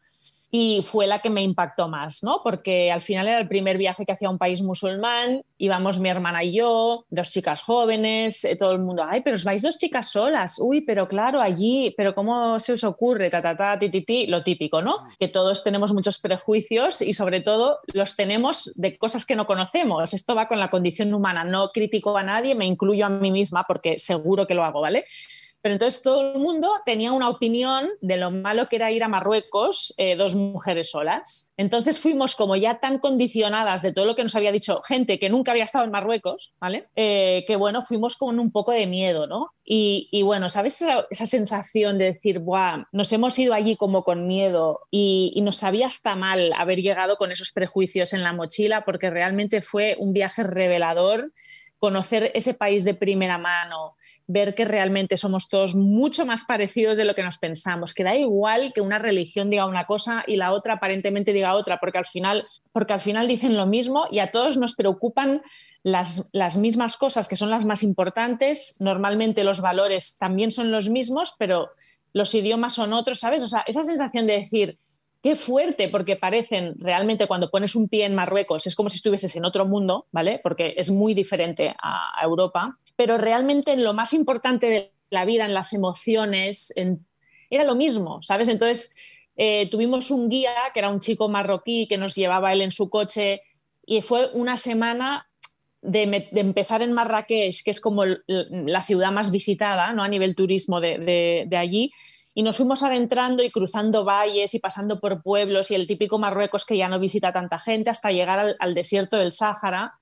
y 0.53 0.81
fue 0.83 1.07
la 1.07 1.19
que 1.19 1.29
me 1.29 1.41
impactó 1.41 1.87
más, 1.87 2.23
¿no? 2.23 2.41
Porque 2.43 2.91
al 2.91 3.01
final 3.01 3.27
era 3.27 3.39
el 3.39 3.47
primer 3.47 3.77
viaje 3.77 4.05
que 4.05 4.11
hacía 4.11 4.27
a 4.27 4.31
un 4.31 4.37
país 4.37 4.61
musulmán, 4.61 5.43
íbamos 5.57 5.97
mi 5.99 6.09
hermana 6.09 6.43
y 6.43 6.57
yo, 6.57 7.05
dos 7.09 7.31
chicas 7.31 7.61
jóvenes, 7.61 8.43
eh, 8.43 8.57
todo 8.57 8.73
el 8.73 8.79
mundo, 8.79 9.05
ay, 9.07 9.21
pero 9.21 9.35
os 9.35 9.45
vais 9.45 9.61
dos 9.61 9.77
chicas 9.77 10.11
solas, 10.11 10.59
uy, 10.61 10.81
pero 10.81 11.07
claro, 11.07 11.39
allí, 11.39 11.93
pero 11.95 12.13
¿cómo 12.13 12.59
se 12.59 12.73
os 12.73 12.83
ocurre? 12.83 13.29
Ta, 13.29 13.41
ta, 13.41 13.55
ta, 13.55 13.79
ti, 13.79 13.89
ti, 13.89 14.01
ti, 14.01 14.27
lo 14.27 14.43
típico, 14.43 14.81
¿no? 14.81 14.97
Que 15.17 15.29
todos 15.29 15.63
tenemos 15.63 15.93
muchos 15.93 16.19
prejuicios 16.19 17.01
y 17.01 17.13
sobre 17.13 17.39
todo 17.39 17.79
los 17.93 18.17
tenemos 18.17 18.73
de 18.75 18.97
cosas 18.97 19.25
que 19.25 19.37
no 19.37 19.45
conocemos. 19.45 20.13
Esto 20.13 20.35
va 20.35 20.49
con 20.49 20.59
la 20.59 20.69
condición 20.69 21.13
humana, 21.13 21.45
no 21.45 21.69
critico 21.69 22.17
a 22.17 22.23
nadie, 22.23 22.55
me 22.55 22.65
incluyo 22.65 23.05
a 23.05 23.09
mí 23.09 23.31
misma 23.31 23.63
porque 23.65 23.97
seguro 23.97 24.45
que 24.47 24.53
lo 24.53 24.65
hago, 24.65 24.81
¿vale? 24.81 25.05
Pero 25.61 25.73
entonces 25.73 26.01
todo 26.01 26.33
el 26.33 26.39
mundo 26.39 26.71
tenía 26.85 27.11
una 27.11 27.29
opinión 27.29 27.89
de 28.01 28.17
lo 28.17 28.31
malo 28.31 28.67
que 28.67 28.77
era 28.77 28.91
ir 28.91 29.03
a 29.03 29.07
Marruecos 29.07 29.93
eh, 29.97 30.15
dos 30.15 30.35
mujeres 30.35 30.89
solas. 30.89 31.53
Entonces 31.57 31.99
fuimos 31.99 32.35
como 32.35 32.55
ya 32.55 32.79
tan 32.79 32.97
condicionadas 32.97 33.81
de 33.81 33.93
todo 33.93 34.05
lo 34.05 34.15
que 34.15 34.23
nos 34.23 34.35
había 34.35 34.51
dicho 34.51 34.81
gente 34.81 35.19
que 35.19 35.29
nunca 35.29 35.51
había 35.51 35.63
estado 35.63 35.85
en 35.85 35.91
Marruecos, 35.91 36.53
¿vale? 36.59 36.87
Eh, 36.95 37.43
que 37.45 37.55
bueno, 37.55 37.81
fuimos 37.81 38.17
con 38.17 38.39
un 38.39 38.51
poco 38.51 38.71
de 38.71 38.87
miedo, 38.87 39.27
¿no? 39.27 39.53
Y, 39.63 40.21
bueno, 40.23 40.49
¿sabes 40.49 40.81
esa, 40.81 41.25
sensación 41.25 41.97
de 41.97 42.05
decir, 42.05 42.39
Buah, 42.39 42.83
nos 42.91 43.13
hemos 43.13 43.37
ido 43.39 43.53
allí 43.53 43.77
como 43.77 44.03
con 44.03 44.27
miedo 44.27 44.81
y, 44.89 45.31
y 45.33 45.41
nos 45.41 45.57
sabía 45.57 45.87
hasta 45.87 46.15
mal 46.15 46.51
haber 46.57 46.81
llegado 46.81 47.15
con 47.15 47.31
esos 47.31 47.51
prejuicios 47.53 48.13
en 48.13 48.23
la 48.23 48.33
mochila 48.33 48.83
porque 48.83 49.09
realmente 49.09 49.61
fue 49.61 49.95
un 49.97 50.11
viaje 50.11 50.43
revelador 50.43 51.31
conocer 51.81 52.31
ese 52.35 52.53
país 52.53 52.83
de 52.83 52.93
primera 52.93 53.39
mano, 53.39 53.97
ver 54.31 54.55
que 54.55 54.65
realmente 54.65 55.17
somos 55.17 55.49
todos 55.49 55.75
mucho 55.75 56.25
más 56.25 56.43
parecidos 56.43 56.97
de 56.97 57.05
lo 57.05 57.15
que 57.15 57.23
nos 57.23 57.37
pensamos, 57.37 57.93
que 57.93 58.03
da 58.03 58.15
igual 58.15 58.71
que 58.73 58.81
una 58.81 58.97
religión 58.97 59.49
diga 59.49 59.65
una 59.65 59.85
cosa 59.85 60.23
y 60.27 60.37
la 60.37 60.51
otra 60.51 60.75
aparentemente 60.75 61.33
diga 61.33 61.55
otra, 61.55 61.79
porque 61.79 61.97
al 61.97 62.05
final, 62.05 62.47
porque 62.71 62.93
al 62.93 63.01
final 63.01 63.27
dicen 63.27 63.57
lo 63.57 63.65
mismo 63.65 64.07
y 64.11 64.19
a 64.19 64.31
todos 64.31 64.57
nos 64.57 64.75
preocupan 64.75 65.41
las, 65.83 66.29
las 66.33 66.57
mismas 66.57 66.97
cosas 66.97 67.27
que 67.27 67.35
son 67.35 67.49
las 67.49 67.65
más 67.65 67.83
importantes. 67.83 68.77
Normalmente 68.79 69.43
los 69.43 69.61
valores 69.61 70.17
también 70.17 70.51
son 70.51 70.71
los 70.71 70.89
mismos, 70.89 71.35
pero 71.37 71.69
los 72.13 72.33
idiomas 72.35 72.73
son 72.75 72.93
otros, 72.93 73.19
¿sabes? 73.19 73.43
O 73.43 73.47
sea, 73.47 73.63
esa 73.67 73.83
sensación 73.83 74.27
de 74.27 74.33
decir, 74.33 74.77
qué 75.21 75.35
fuerte, 75.35 75.87
porque 75.87 76.15
parecen 76.15 76.75
realmente 76.79 77.27
cuando 77.27 77.49
pones 77.49 77.75
un 77.75 77.87
pie 77.87 78.05
en 78.05 78.15
Marruecos, 78.15 78.65
es 78.67 78.75
como 78.75 78.89
si 78.89 78.97
estuvieses 78.97 79.35
en 79.35 79.45
otro 79.45 79.65
mundo, 79.65 80.07
¿vale? 80.11 80.39
Porque 80.41 80.73
es 80.77 80.89
muy 80.89 81.13
diferente 81.13 81.75
a, 81.81 82.11
Europa, 82.23 82.77
pero 83.01 83.17
realmente 83.17 83.71
en 83.71 83.83
lo 83.83 83.95
más 83.95 84.13
importante 84.13 84.69
de 84.69 84.93
la 85.09 85.25
vida, 85.25 85.45
en 85.45 85.55
las 85.55 85.73
emociones, 85.73 86.71
era 87.49 87.63
lo 87.63 87.73
mismo, 87.73 88.21
¿sabes? 88.21 88.47
Entonces 88.47 88.93
eh, 89.35 89.67
tuvimos 89.71 90.11
un 90.11 90.29
guía 90.29 90.53
que 90.71 90.81
era 90.81 90.91
un 90.91 90.99
chico 90.99 91.27
marroquí 91.27 91.87
que 91.87 91.97
nos 91.97 92.13
llevaba 92.13 92.53
él 92.53 92.61
en 92.61 92.69
su 92.69 92.91
coche 92.91 93.41
y 93.87 94.03
fue 94.03 94.29
una 94.33 94.55
semana 94.55 95.27
de, 95.81 96.29
empezar 96.33 96.83
en 96.83 96.93
Marrakech, 96.93 97.63
que 97.63 97.71
es 97.71 97.81
como 97.81 98.03
la 98.27 98.83
ciudad 98.83 99.11
más 99.11 99.31
visitada 99.31 99.93
¿no? 99.93 100.03
a 100.03 100.07
nivel 100.07 100.35
turismo 100.35 100.79
de, 100.79 101.47
de 101.47 101.57
allí, 101.57 101.91
y 102.35 102.43
nos 102.43 102.57
fuimos 102.57 102.83
adentrando 102.83 103.41
y 103.41 103.49
cruzando 103.49 104.05
valles 104.05 104.53
y 104.53 104.59
pasando 104.59 104.99
por 104.99 105.23
pueblos 105.23 105.71
y 105.71 105.75
el 105.75 105.87
típico 105.87 106.19
Marruecos 106.19 106.67
que 106.67 106.77
ya 106.77 106.87
no 106.87 106.99
visita 106.99 107.33
tanta 107.33 107.57
gente 107.57 107.89
hasta 107.89 108.11
llegar 108.11 108.55
al, 108.59 108.73
desierto 108.75 109.17
del 109.17 109.31
Sáhara 109.31 109.95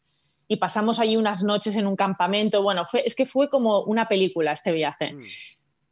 y 0.50 0.58
pasamos 0.58 1.00
ahí 1.00 1.16
unas 1.16 1.44
noches 1.44 1.76
en 1.76 1.88
un 1.88 1.96
campamento. 1.96 2.62
Bueno, 2.64 2.84
fue, 2.84 3.04
es 3.06 3.16
que 3.16 3.28
fue 3.28 3.50
como 3.50 3.84
una 3.84 4.10
película 4.10 4.52
este 4.52 4.74
viaje. 4.74 5.14
Mm. 5.14 5.24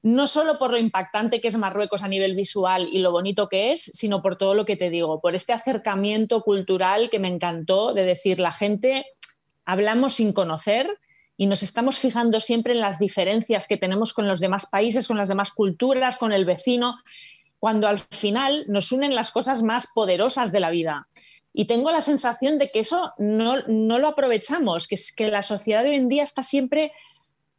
No 0.02 0.26
solo 0.26 0.58
por 0.58 0.72
lo 0.72 0.80
impactante 0.80 1.40
que 1.40 1.48
es 1.48 1.58
Marruecos 1.58 2.02
a 2.04 2.08
nivel 2.08 2.36
visual 2.36 2.90
y 2.92 3.00
lo 3.00 3.12
bonito 3.12 3.48
que 3.48 3.72
es, 3.72 3.84
sino 3.84 4.22
por 4.22 4.36
todo 4.36 4.56
lo 4.56 4.66
que 4.66 4.76
te 4.76 4.90
digo, 4.90 5.22
por 5.22 5.36
este 5.36 5.54
acercamiento 5.54 6.42
cultural 6.42 7.10
que 7.10 7.20
me 7.20 7.28
encantó 7.28 7.94
de 7.94 8.04
decir 8.04 8.40
la 8.40 8.52
gente, 8.52 9.06
hablamos 9.64 10.16
sin 10.16 10.34
conocer, 10.34 10.90
y 11.40 11.46
nos 11.46 11.62
estamos 11.62 12.00
fijando 12.00 12.40
siempre 12.40 12.74
en 12.74 12.82
las 12.82 12.98
diferencias 12.98 13.68
que 13.68 13.78
tenemos 13.78 14.12
con 14.12 14.28
los 14.28 14.40
demás 14.40 14.66
países, 14.66 15.08
con 15.08 15.18
las 15.18 15.28
demás 15.28 15.52
culturas, 15.52 16.18
con 16.18 16.32
el 16.32 16.46
vecino, 16.46 16.96
cuando 17.60 17.88
al 17.88 18.00
final 18.00 18.66
nos 18.70 18.92
unen 18.92 19.14
las 19.14 19.32
cosas 19.32 19.62
más 19.62 19.92
poderosas 19.94 20.52
de 20.52 20.60
la 20.60 20.72
vida. 20.72 21.08
Y 21.60 21.66
tengo 21.66 21.90
la 21.90 22.02
sensación 22.02 22.60
de 22.60 22.70
que 22.70 22.78
eso 22.78 23.14
no, 23.18 23.58
lo 23.66 24.08
aprovechamos, 24.08 24.88
que, 24.88 24.94
es, 24.94 25.12
que 25.12 25.28
la 25.28 25.42
sociedad 25.42 25.82
de 25.82 25.90
hoy 25.90 25.96
en 25.96 26.08
día 26.08 26.22
está 26.22 26.44
siempre, 26.44 26.92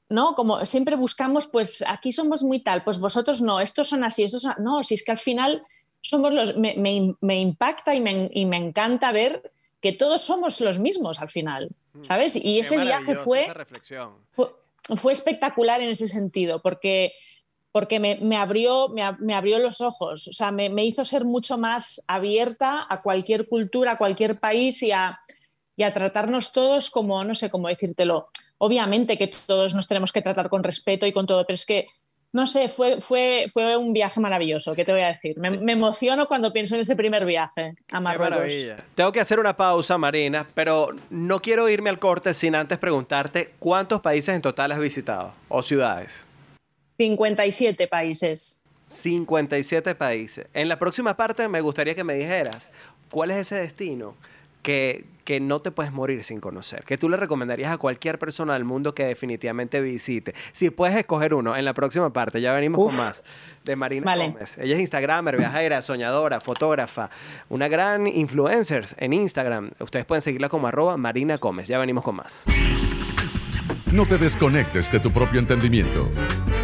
¿no? 0.09 0.37
Como 0.37 0.65
siempre 0.67 0.95
buscamos, 0.95 1.49
pues 1.49 1.83
aquí 1.85 2.13
somos 2.13 2.45
muy 2.45 2.61
tal, 2.63 2.83
pues 2.83 3.01
vosotros 3.01 3.43
no, 3.43 3.59
estos 3.61 3.89
son 3.89 4.05
así, 4.05 4.23
estos 4.23 4.43
son... 4.43 4.55
No, 4.61 4.85
si 4.85 4.95
es 4.95 5.03
que 5.05 5.11
al 5.11 5.19
final 5.19 5.67
somos 6.01 6.33
los... 6.33 6.57
Me, 6.57 6.77
me, 7.21 7.41
impacta 7.41 7.93
y 7.97 8.01
me, 8.01 8.31
y 8.33 8.47
me 8.47 8.59
encanta 8.59 9.11
ver 9.11 9.51
que 9.81 9.91
todos 9.91 10.21
somos 10.21 10.61
los 10.61 10.79
mismos 10.79 11.21
al 11.21 11.29
final. 11.29 11.69
Mm. 11.95 12.05
¿sabes? 12.05 12.37
Y 12.37 12.61
ese 12.61 12.81
viaje 12.81 13.17
fue, 13.17 13.49
fue, 14.95 15.13
espectacular 15.13 15.83
en 15.83 15.89
ese 15.89 16.07
sentido, 16.07 16.63
porque 16.63 17.15
porque 17.73 18.01
me, 18.01 18.37
abrió, 18.37 18.89
me, 18.89 19.35
abrió 19.35 19.59
los 19.59 19.81
ojos, 19.81 20.27
o 20.29 20.33
sea, 20.33 20.51
me, 20.51 20.85
hizo 20.85 21.05
ser 21.05 21.25
mucho 21.25 21.59
más 21.59 22.03
abierta 22.09 22.87
a 22.89 22.97
cualquier 23.03 23.47
cultura, 23.47 23.93
a 23.93 23.99
cualquier 23.99 24.41
país 24.41 24.83
y 24.83 24.93
a, 24.93 25.13
y 25.77 25.83
a 25.83 25.93
tratarnos 25.93 26.53
todos 26.53 26.91
como, 26.91 27.23
no 27.25 27.35
sé 27.35 27.51
cómo 27.51 27.69
decírtelo, 27.69 28.29
obviamente 28.59 29.19
que 29.19 29.31
todos 29.47 29.75
nos 29.75 29.87
tenemos 29.87 30.13
que 30.13 30.23
tratar 30.23 30.49
con 30.49 30.65
respeto 30.65 31.07
y 31.07 31.13
con 31.13 31.27
todo, 31.27 31.45
pero 31.45 31.55
es 31.55 31.67
que 31.67 31.87
no 32.31 32.47
sé, 32.47 32.69
fue, 32.69 33.01
fue, 33.01 33.47
fue 33.51 33.77
un 33.77 33.93
viaje 33.93 34.21
maravilloso, 34.21 34.75
¿qué 34.75 34.85
te 34.85 34.93
voy 34.93 35.01
a 35.01 35.09
decir? 35.09 35.39
Me, 35.39 35.73
emociono 35.73 36.27
cuando 36.27 36.53
pienso 36.53 36.75
en 36.75 36.83
ese 36.83 36.95
primer 36.95 37.25
viaje 37.25 37.75
a 37.91 38.01
Marruecos. 38.01 38.29
Qué 38.29 38.37
maravilla. 38.37 38.77
Tengo 38.95 39.13
que 39.13 39.21
hacer 39.21 39.41
una 39.41 39.57
pausa, 39.57 39.97
Marina, 39.97 40.47
pero 40.55 40.91
no 41.09 41.41
quiero 41.41 41.69
irme 41.71 41.89
al 41.89 41.99
corte 41.99 42.35
sin 42.35 42.55
antes 42.55 42.77
preguntarte 42.79 43.55
cuántos 43.59 44.03
países 44.03 44.35
en 44.35 44.43
total 44.43 44.73
has 44.73 44.79
visitado 44.79 45.33
o 45.49 45.63
ciudades. 45.63 46.28
57 46.99 47.87
países. 47.87 48.65
57 48.89 49.95
países. 49.95 50.47
En 50.53 50.69
la 50.69 50.79
próxima 50.79 51.17
parte 51.17 51.47
me 51.49 51.61
gustaría 51.61 51.95
que 51.95 52.05
me 52.05 52.15
dijeras 52.15 52.71
cuál 53.11 53.31
es 53.31 53.39
ese 53.39 53.57
destino 53.57 54.15
que, 54.63 55.05
que, 55.25 55.39
no 55.39 55.61
te 55.61 55.71
puedes 55.71 55.93
morir 55.93 56.25
sin 56.25 56.41
conocer, 56.41 56.83
que 56.83 56.99
tú 56.99 57.09
le 57.09 57.17
recomendarías 57.17 57.71
a 57.71 57.79
cualquier 57.79 58.19
persona 58.19 58.55
del 58.55 58.65
mundo 58.65 58.95
que 58.95 59.05
definitivamente 59.05 59.81
visite. 59.81 60.35
Si 60.53 60.71
puedes 60.71 60.97
escoger 60.97 61.33
uno, 61.35 61.57
en 61.57 61.65
la 61.65 61.73
próxima 61.73 62.13
parte, 62.13 62.41
ya 62.41 62.53
venimos 62.53 62.85
con 62.85 62.97
más 62.97 63.33
de 63.65 63.77
Marina 63.77 64.17
Gómez. 64.17 64.59
Ella 64.59 64.75
es 64.75 64.81
Instagramer, 64.81 65.37
viajera, 65.37 65.81
soñadora, 65.83 66.41
fotógrafa, 66.41 67.11
una 67.49 67.69
gran 67.69 68.09
influencer 68.09 68.87
en 68.97 69.13
Instagram. 69.13 69.71
Ustedes 69.79 70.05
pueden 70.05 70.23
seguirla 70.23 70.49
como 70.49 70.67
arroba 70.67 70.97
Marina 70.97 71.37
Gómez. 71.37 71.69
Ya 71.69 71.79
venimos 71.79 72.03
con 72.03 72.17
más. 72.17 72.45
No 73.92 74.05
te 74.05 74.18
desconectes 74.18 74.92
de 74.92 75.01
tu 75.01 75.11
propio 75.11 75.40
entendimiento. 75.40 76.11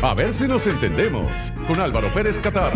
A 0.03 0.13
ver 0.13 0.35
si 0.35 0.47
nos 0.47 0.67
entendemos 0.67 1.53
con 1.67 1.81
Álvaro 1.81 2.09
Pérez 2.13 2.39
Catar. 2.39 2.73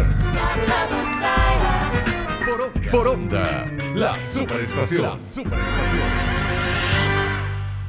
Por 2.91 3.09
onda, 3.09 3.67
la 3.95 4.19
superestación. 4.19 5.19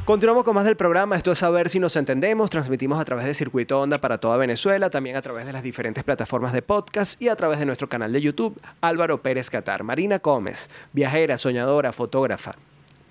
Continuamos 0.04 0.44
con 0.44 0.54
más 0.54 0.66
del 0.66 0.76
programa. 0.76 1.16
Esto 1.16 1.32
es 1.32 1.40
Saber 1.40 1.70
si 1.70 1.80
nos 1.80 1.96
entendemos. 1.96 2.50
Transmitimos 2.50 3.00
a 3.00 3.06
través 3.06 3.26
de 3.26 3.34
Circuito 3.34 3.80
Onda 3.80 4.00
para 4.00 4.18
toda 4.18 4.36
Venezuela, 4.36 4.90
también 4.90 5.16
a 5.16 5.22
través 5.22 5.48
de 5.48 5.54
las 5.54 5.64
diferentes 5.64 6.04
plataformas 6.04 6.52
de 6.52 6.62
podcast 6.62 7.22
y 7.22 7.30
a 7.30 7.38
través 7.38 7.60
de 7.60 7.68
nuestro 7.68 7.88
canal 7.88 8.12
de 8.12 8.20
YouTube, 8.20 8.60
Álvaro 8.82 9.22
Pérez 9.22 9.50
Catar. 9.50 9.84
Marina 9.84 10.18
Gómez, 10.18 10.70
viajera, 10.92 11.38
soñadora, 11.38 11.94
fotógrafa, 11.94 12.56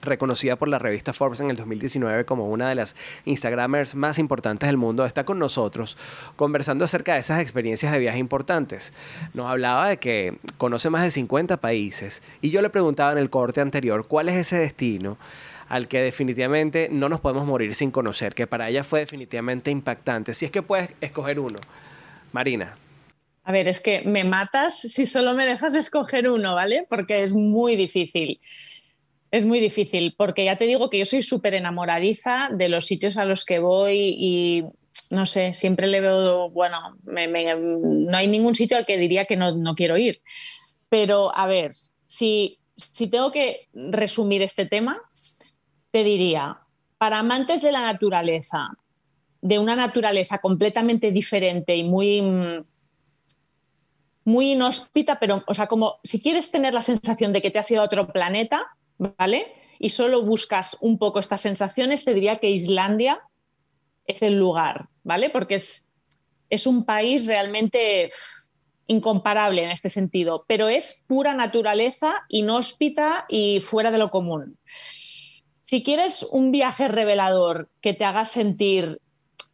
reconocida 0.03 0.57
por 0.57 0.69
la 0.69 0.79
revista 0.79 1.13
Forbes 1.13 1.41
en 1.41 1.51
el 1.51 1.57
2019 1.57 2.25
como 2.25 2.49
una 2.49 2.69
de 2.69 2.75
las 2.75 2.95
Instagramers 3.25 3.95
más 3.95 4.19
importantes 4.19 4.69
del 4.69 4.77
mundo, 4.77 5.05
está 5.05 5.25
con 5.25 5.39
nosotros 5.39 5.97
conversando 6.37 6.85
acerca 6.85 7.15
de 7.15 7.21
esas 7.21 7.41
experiencias 7.41 7.93
de 7.93 7.99
viaje 7.99 8.19
importantes. 8.19 8.93
Nos 9.35 9.51
hablaba 9.51 9.89
de 9.89 9.97
que 9.97 10.35
conoce 10.57 10.91
más 10.91 11.03
de 11.03 11.11
50 11.11 11.59
países 11.59 12.23
y 12.41 12.51
yo 12.51 12.63
le 12.63 12.71
preguntaba 12.71 13.13
en 13.13 13.19
el 13.19 13.31
corte 13.31 13.61
anterior 13.61 14.07
cuál 14.07 14.29
es 14.29 14.37
ese 14.37 14.59
destino 14.59 15.19
al 15.69 15.87
que 15.87 16.01
definitivamente 16.01 16.89
no 16.91 17.09
nos 17.09 17.21
podemos 17.21 17.47
morir 17.47 17.75
sin 17.75 17.91
conocer, 17.91 18.35
que 18.35 18.47
para 18.47 18.69
ella 18.69 18.83
fue 18.83 19.01
definitivamente 19.01 19.71
impactante. 19.71 20.33
Si 20.33 20.47
es 20.47 20.51
que 20.51 20.63
puedes 20.63 21.03
escoger 21.03 21.39
uno. 21.39 21.59
Marina. 22.33 22.77
A 23.45 23.53
ver, 23.53 23.69
es 23.69 23.81
que 23.81 24.03
me 24.03 24.25
matas 24.25 24.79
si 24.79 25.07
solo 25.07 25.35
me 25.35 25.47
dejas 25.47 25.75
escoger 25.75 26.29
uno, 26.29 26.55
¿vale? 26.55 26.87
Porque 26.89 27.19
es 27.21 27.35
muy 27.35 27.77
difícil. 27.77 28.41
Es 29.31 29.45
muy 29.45 29.61
difícil, 29.61 30.15
porque 30.17 30.45
ya 30.45 30.57
te 30.57 30.67
digo 30.67 30.89
que 30.89 30.99
yo 30.99 31.05
soy 31.05 31.23
súper 31.23 31.55
enamoradiza 31.55 32.49
de 32.53 32.69
los 32.69 32.87
sitios 32.87 33.17
a 33.19 33.27
los 33.27 33.45
que 33.45 33.59
voy 33.59 34.17
y 34.19 34.65
no 35.11 35.27
sé, 35.27 35.55
siempre 35.55 35.87
le 35.87 36.01
veo, 36.01 36.51
bueno, 36.51 36.97
no 37.05 38.17
hay 38.17 38.27
ningún 38.27 38.55
sitio 38.55 38.77
al 38.77 38.87
que 38.87 38.99
diría 38.99 39.25
que 39.25 39.37
no, 39.37 39.75
quiero 39.75 39.97
ir. 39.97 40.21
Pero 40.89 41.35
a 41.37 41.47
ver, 41.47 41.73
si, 42.07 42.59
si 42.77 43.09
tengo 43.09 43.33
que 43.33 43.69
resumir 43.73 44.43
este 44.43 44.67
tema, 44.67 45.01
te 45.91 46.05
diría, 46.05 46.61
para 46.99 47.19
amantes 47.19 47.63
de 47.63 47.73
la 47.73 47.83
naturaleza, 47.83 48.71
de 49.41 49.59
una 49.59 49.77
naturaleza 49.77 50.39
completamente 50.39 51.13
diferente 51.13 51.77
y 51.77 51.85
muy 51.85 52.23
muy 54.25 54.53
inhóspita, 54.53 55.19
pero, 55.19 55.43
o 55.47 55.55
sea, 55.55 55.69
como 55.69 56.01
si 56.05 56.21
quieres 56.21 56.51
tener 56.51 56.75
la 56.75 56.83
sensación 56.83 57.33
de 57.33 57.41
que 57.41 57.51
te 57.51 57.59
has 57.59 57.71
ido 57.71 57.81
a 57.81 57.87
otro 57.87 58.13
planeta, 58.13 58.77
¿vale? 58.99 59.55
Y 59.79 59.91
solo 59.91 60.23
buscas 60.23 60.79
un 60.81 60.99
poco 60.99 61.19
estas 61.19 61.41
sensaciones, 61.41 62.05
te 62.05 62.15
diría 62.15 62.37
que 62.37 62.51
Islandia 62.51 63.23
es 64.07 64.23
el 64.23 64.39
lugar, 64.39 64.89
¿vale? 65.05 65.31
Porque 65.31 65.55
es, 65.55 65.93
es 66.51 66.67
un 66.67 66.85
país 66.85 67.27
realmente 67.27 68.11
incomparable 68.87 69.63
en 69.63 69.71
este 69.71 69.91
sentido, 69.91 70.45
pero 70.49 70.69
es 70.69 71.05
pura 71.07 71.35
naturaleza, 71.35 72.25
inhóspita 72.29 73.27
y 73.29 73.61
fuera 73.61 73.91
de 73.91 73.99
lo 73.99 74.09
común. 74.09 74.59
Si 75.63 75.83
quieres 75.83 76.23
un 76.23 76.51
viaje 76.51 76.89
revelador 76.89 77.71
que 77.83 77.93
te 77.93 78.07
haga 78.07 78.25
sentir 78.25 79.01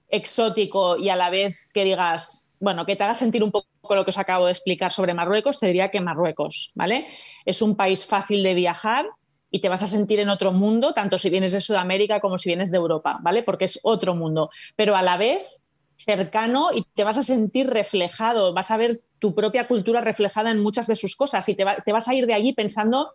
exótico 0.08 0.96
y 0.96 1.08
a 1.08 1.16
la 1.16 1.30
vez 1.30 1.70
que 1.74 1.84
digas, 1.84 2.52
bueno, 2.60 2.86
que 2.86 2.94
te 2.94 3.02
haga 3.02 3.14
sentir 3.14 3.42
un 3.42 3.50
poco 3.50 3.66
lo 3.90 4.04
que 4.04 4.10
os 4.10 4.18
acabo 4.18 4.46
de 4.46 4.52
explicar 4.52 4.92
sobre 4.92 5.12
Marruecos, 5.12 5.58
te 5.58 5.66
diría 5.66 5.88
que 5.88 6.00
Marruecos, 6.00 6.70
¿vale? 6.76 7.04
Es 7.44 7.60
un 7.60 7.74
país 7.74 8.06
fácil 8.06 8.44
de 8.44 8.54
viajar, 8.54 9.06
y 9.54 9.60
te 9.60 9.68
vas 9.68 9.84
a 9.84 9.86
sentir 9.86 10.18
en 10.18 10.30
otro 10.30 10.52
mundo, 10.52 10.92
tanto 10.94 11.16
si 11.16 11.30
vienes 11.30 11.52
de 11.52 11.60
Sudamérica 11.60 12.18
como 12.18 12.38
si 12.38 12.48
vienes 12.48 12.72
de 12.72 12.76
Europa, 12.76 13.20
¿vale? 13.22 13.44
Porque 13.44 13.66
es 13.66 13.78
otro 13.84 14.16
mundo, 14.16 14.50
pero 14.74 14.96
a 14.96 15.02
la 15.02 15.16
vez 15.16 15.62
cercano 15.96 16.70
y 16.74 16.82
te 16.92 17.04
vas 17.04 17.18
a 17.18 17.22
sentir 17.22 17.68
reflejado, 17.68 18.52
vas 18.52 18.72
a 18.72 18.76
ver 18.76 19.04
tu 19.20 19.32
propia 19.32 19.68
cultura 19.68 20.00
reflejada 20.00 20.50
en 20.50 20.60
muchas 20.60 20.88
de 20.88 20.96
sus 20.96 21.14
cosas 21.14 21.48
y 21.48 21.54
te, 21.54 21.62
vas 21.62 22.08
a 22.08 22.14
ir 22.14 22.26
de 22.26 22.34
allí 22.34 22.52
pensando 22.52 23.12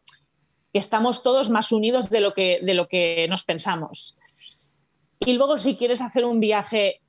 que 0.71 0.80
estamos 0.80 1.23
todos 1.23 1.49
más 1.49 1.73
unidos 1.73 2.10
de 2.10 2.21
lo 2.21 2.32
que, 2.32 2.62
de 2.63 2.73
lo 2.73 2.88
que 2.88 3.28
nos 3.30 3.43
pensamos. 3.43 4.15
Y 5.19 5.34
luego 5.34 5.58
si 5.58 5.75
quieres 5.75 5.99
hacer 5.99 6.23
un 6.23 6.39
viaje, 6.39 7.02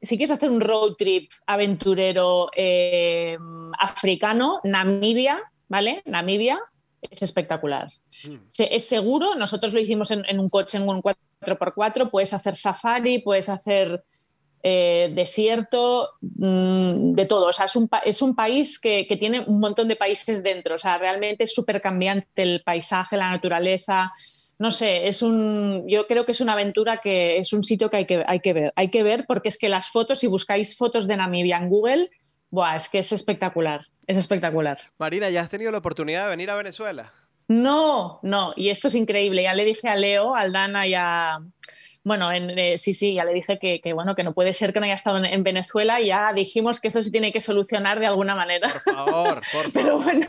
si 0.00 0.16
quieres 0.16 0.30
hacer 0.30 0.50
un 0.50 0.62
road 0.62 0.94
trip 0.96 1.30
aventurero 1.46 2.50
eh, 2.56 3.36
africano, 3.78 4.60
Namibia, 4.64 5.38
¿vale? 5.68 6.02
Namibia 6.06 6.58
es 7.02 7.22
espectacular. 7.22 7.88
Mm. 8.24 8.36
Es 8.58 8.88
seguro, 8.88 9.34
nosotros 9.34 9.72
lo 9.72 9.80
hicimos 9.80 10.10
en, 10.10 10.38
un 10.38 10.48
coche, 10.48 10.78
en 10.78 10.88
un 10.88 11.02
4x4, 11.02 12.10
puedes 12.10 12.32
hacer 12.34 12.56
safari, 12.56 13.20
puedes 13.20 13.48
hacer 13.48 14.04
eh, 14.62 15.10
desierto, 15.14 16.10
mm, 16.20 17.12
de 17.12 17.26
todo. 17.26 17.46
O 17.46 17.52
sea, 17.52 17.66
es 18.04 18.22
un, 18.22 18.34
país 18.34 18.78
que, 18.78 19.06
tiene 19.18 19.40
un 19.40 19.58
montón 19.58 19.88
de 19.88 19.96
países 19.96 20.42
dentro. 20.42 20.74
O 20.74 20.78
sea, 20.78 20.98
realmente 20.98 21.44
es 21.44 21.54
súper 21.54 21.80
cambiante 21.80 22.42
el 22.42 22.62
paisaje, 22.62 23.16
la 23.16 23.30
naturaleza. 23.30 24.12
No 24.58 24.70
sé, 24.70 25.08
es 25.08 25.22
un, 25.22 25.84
yo 25.88 26.06
creo 26.06 26.26
que 26.26 26.32
es 26.32 26.42
una 26.42 26.52
aventura 26.52 27.00
que 27.02 27.38
es 27.38 27.54
un 27.54 27.64
sitio 27.64 27.88
que 27.88 27.96
hay 27.96 28.04
que, 28.04 28.22
hay 28.26 28.40
que 28.40 28.52
ver. 28.52 28.72
Hay 28.76 28.88
que 28.88 29.02
ver 29.02 29.24
porque 29.26 29.48
es 29.48 29.56
que 29.56 29.70
las 29.70 29.88
fotos, 29.88 30.18
si 30.18 30.26
buscáis 30.26 30.76
fotos 30.76 31.06
de 31.06 31.16
Namibia 31.16 31.56
en 31.56 31.70
Google, 31.70 32.10
Buah, 32.50 32.76
es 32.76 32.88
que 32.88 32.98
es 32.98 33.12
espectacular, 33.12 33.80
es 34.06 34.16
espectacular. 34.16 34.78
Marina, 34.98 35.30
¿ya 35.30 35.40
has 35.40 35.48
tenido 35.48 35.70
la 35.70 35.78
oportunidad 35.78 36.24
de 36.24 36.30
venir 36.30 36.50
a 36.50 36.56
Venezuela? 36.56 37.12
No, 37.46 38.20
no, 38.22 38.52
y 38.56 38.70
esto 38.70 38.88
es 38.88 38.94
increíble. 38.94 39.42
Ya 39.42 39.54
le 39.54 39.64
dije 39.64 39.88
a 39.88 39.96
Leo, 39.96 40.34
a 40.34 40.40
Aldana 40.40 40.86
y 40.86 40.94
a... 40.94 41.38
Bueno, 42.02 42.30
eh, 42.32 42.78
sí, 42.78 42.94
sí, 42.94 43.14
ya 43.14 43.24
le 43.24 43.34
dije 43.34 43.58
que, 43.58 43.92
bueno, 43.92 44.14
que 44.14 44.24
no 44.24 44.32
puede 44.32 44.52
ser 44.52 44.72
que 44.72 44.80
no 44.80 44.86
haya 44.86 44.94
estado 44.94 45.22
en, 45.22 45.42
Venezuela 45.42 46.00
y 46.00 46.06
ya 46.06 46.32
dijimos 46.34 46.80
que 46.80 46.88
esto 46.88 47.02
se 47.02 47.10
tiene 47.10 47.30
que 47.30 47.40
solucionar 47.40 48.00
de 48.00 48.06
alguna 48.06 48.34
manera. 48.34 48.68
Por 48.84 48.94
favor, 48.94 49.34
por 49.34 49.44
favor. 49.44 49.70
Pero 49.74 49.98
bueno, 49.98 50.26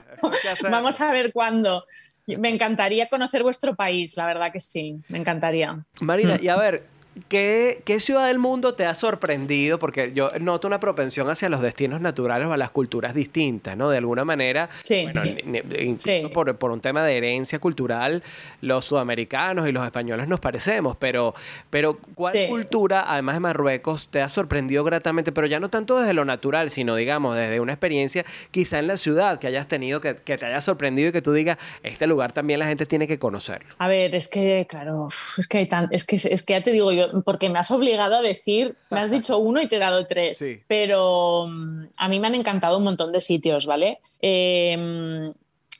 vamos 0.69 0.99
a 0.99 1.11
ver 1.13 1.31
cuándo. 1.31 1.85
Me 2.25 2.49
encantaría 2.49 3.07
conocer 3.07 3.41
vuestro 3.41 3.75
país, 3.75 4.17
la 4.17 4.25
verdad 4.25 4.51
que 4.51 4.59
sí, 4.59 4.97
me 5.07 5.17
encantaría. 5.17 5.85
Marina, 6.01 6.37
y 6.41 6.49
a 6.49 6.57
ver, 6.57 6.83
¿Qué, 7.27 7.83
ciudad 7.99 8.27
del 8.27 8.39
mundo 8.39 8.73
te 8.73 8.85
ha 8.85 8.95
sorprendido? 8.95 9.79
Porque 9.79 10.13
yo 10.13 10.31
noto 10.39 10.67
una 10.67 10.79
propensión 10.79 11.29
hacia 11.29 11.49
los 11.49 11.61
destinos 11.61 11.99
naturales 11.99 12.47
o 12.47 12.53
a 12.53 12.57
las 12.57 12.71
culturas 12.71 13.13
distintas, 13.13 13.75
¿no? 13.75 13.89
De 13.89 13.97
alguna 13.97 14.23
manera, 14.23 14.69
bueno, 14.89 15.23
incluso 15.25 16.29
Por, 16.31 16.71
un 16.71 16.79
tema 16.79 17.03
de 17.03 17.17
herencia 17.17 17.59
cultural, 17.59 18.23
los 18.61 18.85
sudamericanos 18.85 19.67
y 19.67 19.73
los 19.73 19.83
españoles 19.83 20.29
nos 20.29 20.39
parecemos, 20.39 20.95
pero, 20.97 21.35
pero 21.69 21.97
¿cuál 22.15 22.47
cultura, 22.47 23.03
además 23.05 23.35
de 23.35 23.39
Marruecos, 23.41 24.07
te 24.09 24.21
ha 24.21 24.29
sorprendido 24.29 24.85
gratamente? 24.85 25.33
Pero 25.33 25.47
ya 25.47 25.59
no 25.59 25.69
tanto 25.69 25.99
desde 25.99 26.13
lo 26.13 26.23
natural, 26.23 26.71
sino, 26.71 26.95
digamos, 26.95 27.35
desde 27.35 27.59
una 27.59 27.73
experiencia 27.73 28.25
quizá 28.51 28.79
en 28.79 28.87
la 28.87 28.95
ciudad 28.95 29.37
que 29.37 29.47
hayas 29.47 29.67
tenido, 29.67 29.99
que, 29.99 30.13
te 30.13 30.45
haya 30.45 30.61
sorprendido 30.61 31.09
y 31.09 31.11
que 31.11 31.21
tú 31.21 31.33
digas, 31.33 31.57
este 31.83 32.07
lugar 32.07 32.31
también 32.31 32.59
la 32.59 32.67
gente 32.67 32.85
tiene 32.85 33.05
que 33.05 33.19
conocerlo. 33.19 33.67
A 33.79 33.89
ver, 33.89 34.15
es 34.15 34.29
que, 34.29 34.65
claro, 34.69 35.09
es 35.37 35.47
que 35.49 35.57
hay 35.57 35.67
tan, 35.67 35.89
es 35.91 36.05
que, 36.05 36.15
es 36.15 36.43
que 36.43 36.53
ya 36.53 36.63
te 36.63 36.71
digo 36.71 36.93
yo, 36.93 37.00
porque 37.23 37.49
me 37.49 37.59
has 37.59 37.71
obligado 37.71 38.15
a 38.15 38.21
decir, 38.21 38.75
me 38.89 38.99
has 38.99 39.11
dicho 39.11 39.37
uno 39.37 39.61
y 39.61 39.67
te 39.67 39.77
he 39.77 39.79
dado 39.79 40.05
tres, 40.05 40.63
pero 40.67 41.47
mm, 41.47 41.85
a 41.97 42.07
mí 42.07 42.19
me 42.19 42.27
han 42.27 42.35
encantado 42.35 42.77
un 42.77 42.83
montón 42.83 43.11
de 43.11 43.21
sitios, 43.21 43.65
¿vale? 43.65 43.99
Em, 44.21 45.33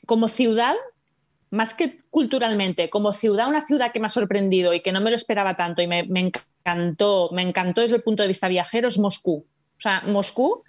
como 0.06 0.28
ciudad, 0.28 0.74
más 1.50 1.74
que 1.74 2.00
culturalmente, 2.10 2.90
como 2.90 3.12
ciudad, 3.12 3.48
una 3.48 3.60
ciudad 3.60 3.92
que 3.92 4.00
me 4.00 4.06
ha 4.06 4.10
sorprendido 4.10 4.74
y 4.74 4.80
que 4.80 4.92
no 4.92 5.00
me 5.00 5.10
lo 5.10 5.16
esperaba 5.16 5.54
tanto 5.54 5.82
y 5.82 5.86
me, 5.86 6.00
encantó, 6.00 7.30
me 7.32 7.42
encantó 7.42 7.80
desde 7.80 7.96
el 7.96 8.02
punto 8.02 8.22
de 8.22 8.28
vista 8.28 8.48
viajero 8.48 8.88
es 8.88 8.98
Moscú. 8.98 9.46
O 9.76 9.80
sea, 9.80 10.02
Moscú 10.06 10.62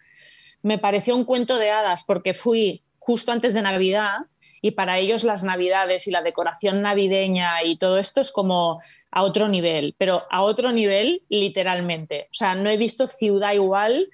me 0.61 0.77
pareció 0.77 1.15
un 1.15 1.25
cuento 1.25 1.57
de 1.57 1.71
hadas 1.71 2.03
porque 2.03 2.33
fui 2.33 2.83
justo 2.99 3.31
antes 3.31 3.53
de 3.53 3.61
Navidad 3.61 4.17
y 4.61 4.71
para 4.71 4.97
ellos 4.97 5.23
las 5.23 5.43
Navidades 5.43 6.07
y 6.07 6.11
la 6.11 6.21
decoración 6.21 6.81
navideña 6.81 7.63
y 7.63 7.77
todo 7.77 7.97
esto 7.97 8.21
es 8.21 8.31
como 8.31 8.81
a 9.13 9.21
otro 9.21 9.47
nivel, 9.47 9.95
pero 9.97 10.23
a 10.31 10.41
otro 10.41 10.71
nivel 10.71 11.21
literalmente. 11.29 12.27
O 12.31 12.33
sea, 12.33 12.55
no 12.55 12.69
he 12.69 12.77
visto 12.77 13.05
ciudad 13.05 13.53
igual 13.53 14.09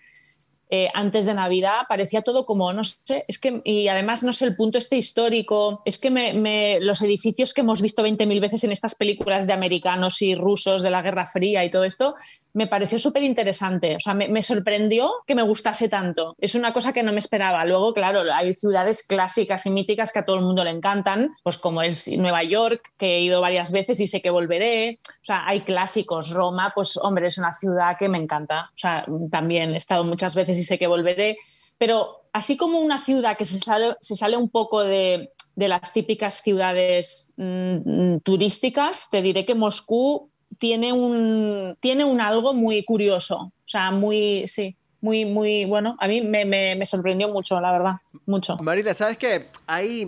eh, 0.70 0.90
antes 0.94 1.26
de 1.26 1.34
Navidad, 1.34 1.84
parecía 1.88 2.22
todo 2.22 2.46
como, 2.46 2.72
no 2.74 2.84
sé, 2.84 3.26
es 3.28 3.40
que, 3.40 3.62
y 3.64 3.88
además 3.88 4.24
no 4.24 4.34
sé, 4.34 4.46
el 4.46 4.56
punto 4.56 4.78
este 4.78 4.98
histórico, 4.98 5.82
es 5.86 5.98
que 5.98 6.12
me, 6.12 6.80
los 6.80 7.02
edificios 7.02 7.54
que 7.54 7.62
hemos 7.62 7.82
visto 7.82 8.06
20.000 8.06 8.40
veces 8.40 8.64
en 8.64 8.72
estas 8.72 8.96
películas 8.96 9.48
de 9.48 9.54
americanos 9.54 10.22
y 10.22 10.36
rusos 10.36 10.84
de 10.84 10.92
la 10.92 11.02
Guerra 11.02 11.26
Fría 11.26 11.66
y 11.66 11.70
todo 11.70 11.86
esto, 11.86 12.16
me 12.54 12.68
pareció 12.68 13.00
súper 13.00 13.24
interesante. 13.24 13.96
O 13.96 14.00
sea, 14.00 14.14
me, 14.14 14.42
sorprendió 14.42 15.12
que 15.26 15.36
me 15.36 15.44
gustase 15.44 15.90
tanto. 15.90 16.36
Es 16.40 16.56
una 16.56 16.74
cosa 16.74 16.94
que 16.94 17.04
no 17.04 17.12
me 17.12 17.20
esperaba. 17.20 17.64
Luego, 17.66 17.94
claro, 17.94 18.22
hay 18.34 18.54
ciudades 18.54 19.06
clásicas 19.06 19.66
y 19.66 19.72
míticas 19.72 20.12
que 20.12 20.20
a 20.20 20.26
todo 20.26 20.38
el 20.38 20.44
mundo 20.44 20.64
le 20.64 20.72
encantan, 20.72 21.36
pues 21.44 21.58
como 21.58 21.82
es 21.82 22.08
Nueva 22.18 22.44
York, 22.44 22.94
que 22.98 23.18
he 23.18 23.22
ido 23.22 23.42
varias 23.42 23.72
veces 23.72 24.00
y 24.00 24.08
sé 24.08 24.22
que 24.22 24.30
volveré. 24.30 24.98
O 25.00 25.24
sea, 25.24 25.48
hay 25.48 25.62
clásicos. 25.62 26.32
Roma, 26.32 26.72
pues 26.74 26.98
hombre, 26.98 27.28
es 27.28 27.38
una 27.38 27.54
ciudad 27.54 27.96
que 27.98 28.10
me 28.10 28.18
encanta. 28.18 28.70
O 28.74 28.78
sea, 28.78 29.06
también 29.32 29.74
he 29.74 29.78
estado 29.78 30.04
muchas 30.04 30.36
veces 30.36 30.59
y 30.60 30.64
sé 30.64 30.78
que 30.78 30.88
volveré. 30.88 31.38
Pero 31.78 32.30
así 32.34 32.58
como 32.58 32.80
una 32.80 33.00
ciudad 33.00 33.38
que 33.38 33.46
se 33.46 33.60
sale, 33.60 33.96
se 34.02 34.16
sale 34.16 34.38
un 34.38 34.50
poco 34.50 34.84
de, 34.84 35.32
de 35.56 35.68
las 35.68 35.94
típicas 35.94 36.42
ciudades 36.42 37.34
mm, 37.38 38.18
turísticas, 38.24 39.10
te 39.10 39.22
diré 39.22 39.46
que 39.46 39.56
Moscú 39.56 40.30
tiene 40.58 40.94
un, 40.94 41.76
tiene 41.80 42.06
un 42.06 42.22
algo 42.22 42.54
muy 42.54 42.84
curioso, 42.84 43.38
o 43.38 43.54
sea, 43.66 43.92
muy, 43.92 44.46
sí, 44.48 44.76
muy, 45.02 45.26
muy 45.26 45.66
bueno. 45.66 45.96
A 46.00 46.08
mí 46.08 46.22
me, 46.22 46.46
me, 46.46 46.86
sorprendió 46.86 47.30
mucho, 47.30 47.60
la 47.62 47.72
verdad, 47.72 47.96
mucho. 48.26 48.58
Marila, 48.64 48.94
¿sabes 48.94 49.18
que 49.18 49.48
Hay 49.66 50.06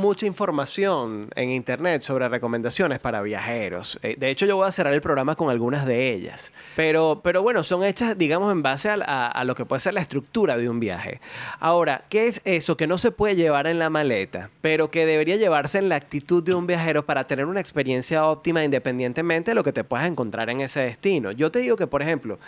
mucha 0.00 0.26
información 0.26 1.30
en 1.34 1.50
Internet 1.50 2.02
sobre 2.02 2.28
recomendaciones 2.28 2.98
para 2.98 3.22
viajeros. 3.22 3.98
Eh, 4.02 4.16
de 4.18 4.30
hecho, 4.30 4.46
yo 4.46 4.56
voy 4.56 4.66
a 4.66 4.72
cerrar 4.72 4.94
el 4.94 5.00
programa 5.00 5.36
con 5.36 5.48
algunas 5.48 5.86
de 5.86 6.12
ellas. 6.12 6.52
Pero, 6.74 7.20
pero 7.22 7.42
bueno, 7.42 7.62
son 7.62 7.84
hechas, 7.84 8.18
digamos, 8.18 8.50
en 8.52 8.62
base 8.62 8.90
a, 8.90 9.44
lo 9.44 9.54
que 9.54 9.64
puede 9.64 9.80
ser 9.80 9.94
la 9.94 10.00
estructura 10.00 10.56
de 10.56 10.68
un 10.68 10.80
viaje. 10.80 11.20
Ahora, 11.60 12.04
¿qué 12.08 12.26
es 12.26 12.40
eso 12.44 12.76
que 12.76 12.86
no 12.86 12.98
se 12.98 13.12
puede 13.12 13.36
llevar 13.36 13.66
en 13.66 13.78
la 13.78 13.90
maleta, 13.90 14.50
pero 14.60 14.90
que 14.90 15.06
debería 15.06 15.36
llevarse 15.36 15.78
en 15.78 15.88
la 15.88 15.96
actitud 15.96 16.44
de 16.44 16.54
un 16.54 16.66
viajero 16.66 17.06
para 17.06 17.26
tener 17.26 17.46
una 17.46 17.60
experiencia 17.60 18.26
óptima 18.26 18.64
independientemente 18.64 19.52
de 19.52 19.54
lo 19.54 19.62
que 19.62 19.72
te 19.72 19.84
puedas 19.84 20.06
encontrar 20.06 20.50
en 20.50 20.60
ese 20.60 20.80
destino? 20.80 21.30
Yo 21.30 21.52
te 21.52 21.60
digo 21.60 21.76
que, 21.76 21.86
por 21.86 22.02
ejemplo, 22.02 22.38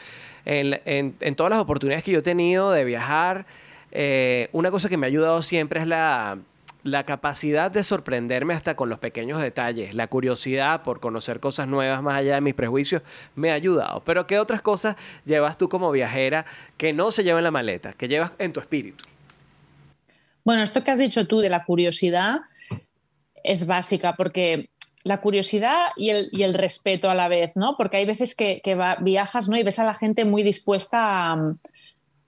en, 0.48 1.34
todas 1.34 1.50
las 1.50 1.58
oportunidades 1.60 2.04
que 2.04 2.12
yo 2.12 2.20
he 2.20 2.22
tenido 2.22 2.72
de 2.72 2.84
viajar, 2.84 3.46
eh, 3.92 4.48
una 4.52 4.70
cosa 4.70 4.88
que 4.88 4.96
me 4.96 5.06
ha 5.06 5.08
ayudado 5.08 5.42
siempre 5.42 5.80
es 5.80 5.86
la, 5.86 6.38
capacidad 7.04 7.70
de 7.70 7.84
sorprenderme 7.84 8.54
hasta 8.54 8.74
con 8.74 8.88
los 8.88 8.98
pequeños 8.98 9.42
detalles, 9.42 9.92
la 9.92 10.06
curiosidad 10.06 10.82
por 10.82 11.00
conocer 11.00 11.38
cosas 11.38 11.68
nuevas 11.68 12.02
más 12.02 12.16
allá 12.16 12.36
de 12.36 12.40
mis 12.40 12.54
prejuicios 12.54 13.02
me 13.36 13.50
ha 13.50 13.54
ayudado. 13.54 14.02
Pero 14.06 14.26
¿qué 14.26 14.38
otras 14.38 14.62
cosas 14.62 14.96
llevas 15.26 15.58
tú 15.58 15.68
como 15.68 15.90
viajera 15.90 16.46
que 16.78 16.94
no 16.94 17.12
se 17.12 17.24
llevan 17.24 17.40
en 17.40 17.44
la 17.44 17.50
maleta, 17.50 17.92
que 17.92 18.08
llevas 18.08 18.32
en 18.38 18.54
tu 18.54 18.60
espíritu? 18.60 19.04
Bueno, 20.44 20.62
esto 20.62 20.82
que 20.82 20.90
has 20.90 20.98
dicho 20.98 21.26
tú 21.26 21.40
de 21.40 21.50
la 21.50 21.64
curiosidad 21.64 22.38
es 23.44 23.66
básica 23.66 24.14
porque 24.16 24.70
la 25.04 25.20
curiosidad 25.20 25.88
y 25.96 26.10
el, 26.10 26.54
respeto 26.54 27.10
a 27.10 27.14
la 27.14 27.28
vez, 27.28 27.56
¿no? 27.56 27.76
Porque 27.76 27.98
hay 27.98 28.04
veces 28.04 28.34
que, 28.34 28.60
viajas, 29.00 29.48
¿no? 29.48 29.56
Y 29.56 29.62
ves 29.62 29.78
a 29.78 29.84
la 29.84 29.94
gente 29.94 30.24
muy 30.24 30.42
dispuesta 30.42 31.32
a, 31.32 31.54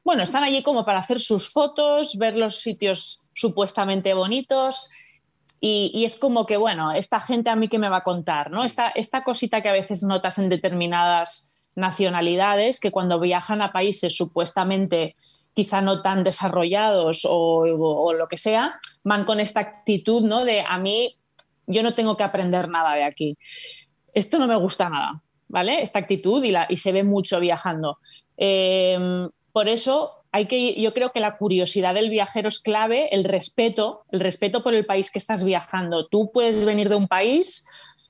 bueno, 0.05 0.23
están 0.23 0.45
allí 0.45 0.63
como 0.63 0.85
para 0.85 1.01
hacer 1.01 1.21
sus 1.21 1.53
fotos, 1.53 2.17
ver 2.17 2.37
los 2.37 2.63
sitios 2.63 3.25
supuestamente 3.35 4.15
bonitos 4.15 4.91
y, 5.61 6.05
es 6.05 6.17
como 6.17 6.47
que, 6.47 6.57
bueno, 6.57 6.93
esta 6.93 7.21
gente 7.21 7.51
a 7.51 7.57
mí 7.57 7.69
que 7.69 7.79
me 7.79 7.91
va 7.91 7.99
a 7.99 8.03
contar, 8.03 8.51
¿no? 8.51 8.65
Esta, 8.65 8.89
esta 8.89 9.23
cosita 9.23 9.61
que 9.61 9.69
a 9.69 9.73
veces 9.73 10.03
notas 10.03 10.39
en 10.39 10.49
determinadas 10.49 11.59
nacionalidades, 11.75 12.81
que 12.81 12.91
cuando 12.91 13.21
viajan 13.21 13.61
a 13.61 13.73
países 13.73 14.17
supuestamente 14.17 15.17
quizá 15.53 15.83
no 15.83 16.01
tan 16.01 16.23
desarrollados 16.23 17.27
o, 17.29 17.61
o, 17.61 18.13
lo 18.15 18.29
que 18.29 18.39
sea, 18.39 18.79
van 19.05 19.25
con 19.25 19.39
esta 19.39 19.61
actitud, 19.61 20.23
¿no? 20.23 20.45
De 20.45 20.63
a 20.63 20.79
mí 20.79 21.20
yo 21.71 21.83
no 21.83 21.95
tengo 21.95 22.17
que 22.17 22.25
aprender 22.25 22.69
nada 22.69 22.95
de 22.95 23.05
aquí. 23.05 23.37
Esto 24.13 24.39
no 24.39 24.47
me 24.47 24.57
gusta 24.57 24.89
nada, 24.89 25.23
¿vale? 25.49 25.83
Esta 25.83 25.99
actitud 25.99 26.43
y, 26.45 26.51
la, 26.51 26.67
y 26.69 26.77
se 26.77 26.93
ve 26.93 27.05
mucho 27.05 27.41
viajando. 27.41 27.99
Em, 28.37 29.29
por 29.53 29.69
eso 29.69 30.25
hay 30.33 30.47
que, 30.47 30.75
yo 30.75 30.95
creo 30.95 31.13
que 31.13 31.21
la 31.21 31.37
curiosidad 31.37 31.95
del 31.95 32.11
viajero 32.11 32.49
es 32.49 32.61
clave, 32.61 33.09
el 33.15 33.25
respeto, 33.25 34.05
el 34.13 34.21
respeto 34.21 34.63
por 34.63 34.75
el 34.75 34.87
país 34.87 35.11
que 35.11 35.19
estás 35.19 35.45
viajando. 35.45 36.07
Tú 36.07 36.31
puedes 36.33 36.65
venir 36.65 36.89
de 36.89 36.97
un 36.97 37.09
país 37.09 37.67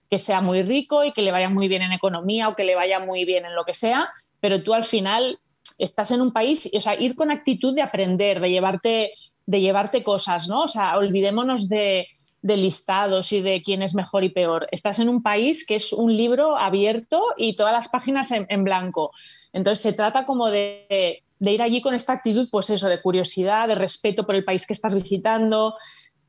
que 0.08 0.18
sea 0.18 0.40
muy 0.40 0.62
rico 0.62 1.04
y 1.04 1.12
que 1.12 1.22
le 1.22 1.32
vaya 1.32 1.48
muy 1.48 1.68
bien 1.68 1.82
en 1.82 1.92
economía 1.92 2.48
o 2.48 2.56
que 2.56 2.64
le 2.64 2.74
vaya 2.74 2.98
muy 2.98 3.24
bien 3.24 3.44
en 3.46 3.54
lo 3.54 3.64
que 3.64 3.74
sea, 3.74 4.10
pero 4.40 4.62
tú 4.62 4.74
al 4.74 4.82
final 4.82 5.38
estás 5.78 6.10
en 6.10 6.20
un 6.20 6.32
país, 6.32 6.70
o 6.74 6.80
sea, 6.80 7.00
ir 7.00 7.14
con 7.14 7.30
actitud 7.30 7.74
de 7.74 7.82
aprender, 7.82 8.40
de 8.40 8.50
llevarte, 8.50 9.12
de 9.46 9.60
llevarte 9.60 10.02
cosas, 10.02 10.48
¿no? 10.48 10.62
O 10.62 10.68
sea, 10.68 10.96
olvidémonos 10.98 11.68
de, 11.68 12.06
de 12.42 12.56
listados 12.56 13.32
y 13.32 13.42
de 13.42 13.62
quién 13.62 13.82
es 13.82 13.94
mejor 13.94 14.24
y 14.24 14.30
peor. 14.30 14.66
Estás 14.72 14.98
en 14.98 15.08
un 15.08 15.22
país 15.22 15.66
que 15.66 15.74
es 15.74 15.92
un 15.92 16.16
libro 16.16 16.56
abierto 16.56 17.22
y 17.36 17.54
todas 17.54 17.72
las 17.72 17.88
páginas 17.88 18.30
en, 18.32 18.64
blanco. 18.64 19.12
Entonces 19.52 19.82
se 19.82 19.92
trata 19.92 20.24
como 20.24 20.48
de, 20.48 21.22
ir 21.38 21.62
allí 21.62 21.82
con 21.82 21.94
esta 21.94 22.14
actitud, 22.14 22.48
pues 22.50 22.70
eso, 22.70 22.88
de 22.88 23.02
curiosidad, 23.02 23.68
de 23.68 23.74
respeto 23.74 24.24
por 24.24 24.34
el 24.34 24.44
país 24.44 24.66
que 24.66 24.72
estás 24.72 24.94
visitando, 24.94 25.76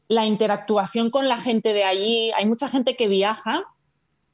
la 0.08 0.26
interactuación 0.26 1.10
con 1.10 1.30
la 1.30 1.38
gente 1.38 1.74
de 1.74 1.86
allí. 1.86 2.32
Hay 2.38 2.46
mucha 2.46 2.68
gente 2.68 2.98
que 2.98 3.08
viaja 3.08 3.64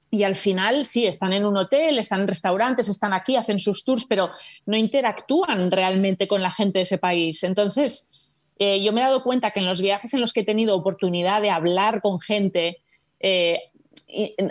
y 0.09 0.23
al 0.23 0.35
final 0.35 0.83
sí, 0.83 1.05
están 1.05 1.33
en 1.33 1.45
un 1.45 1.57
hotel, 1.57 1.99
están 1.99 2.21
en 2.21 2.27
restaurantes, 2.27 2.87
están 2.87 3.13
aquí, 3.13 3.35
hacen 3.35 3.59
sus 3.59 3.83
tours, 3.83 4.05
pero 4.05 4.29
no 4.65 4.77
interactúan 4.77 5.69
realmente 5.69 6.27
con 6.27 6.41
la 6.41 6.49
gente 6.49 6.79
de 6.79 6.83
ese 6.83 6.97
país. 6.97 7.43
Entonces, 7.43 8.11
eh, 8.59 8.81
yo 8.81 8.93
me 8.93 9.01
he 9.01 9.03
dado 9.03 9.23
cuenta 9.23 9.51
que 9.51 9.59
en 9.59 9.65
los 9.65 9.81
viajes 9.81 10.13
en 10.13 10.21
los 10.21 10.33
que 10.33 10.41
he 10.41 10.45
tenido 10.45 10.75
oportunidad 10.75 11.41
de 11.41 11.49
hablar 11.49 12.01
con 12.01 12.19
gente, 12.19 12.77
eh, 13.19 13.59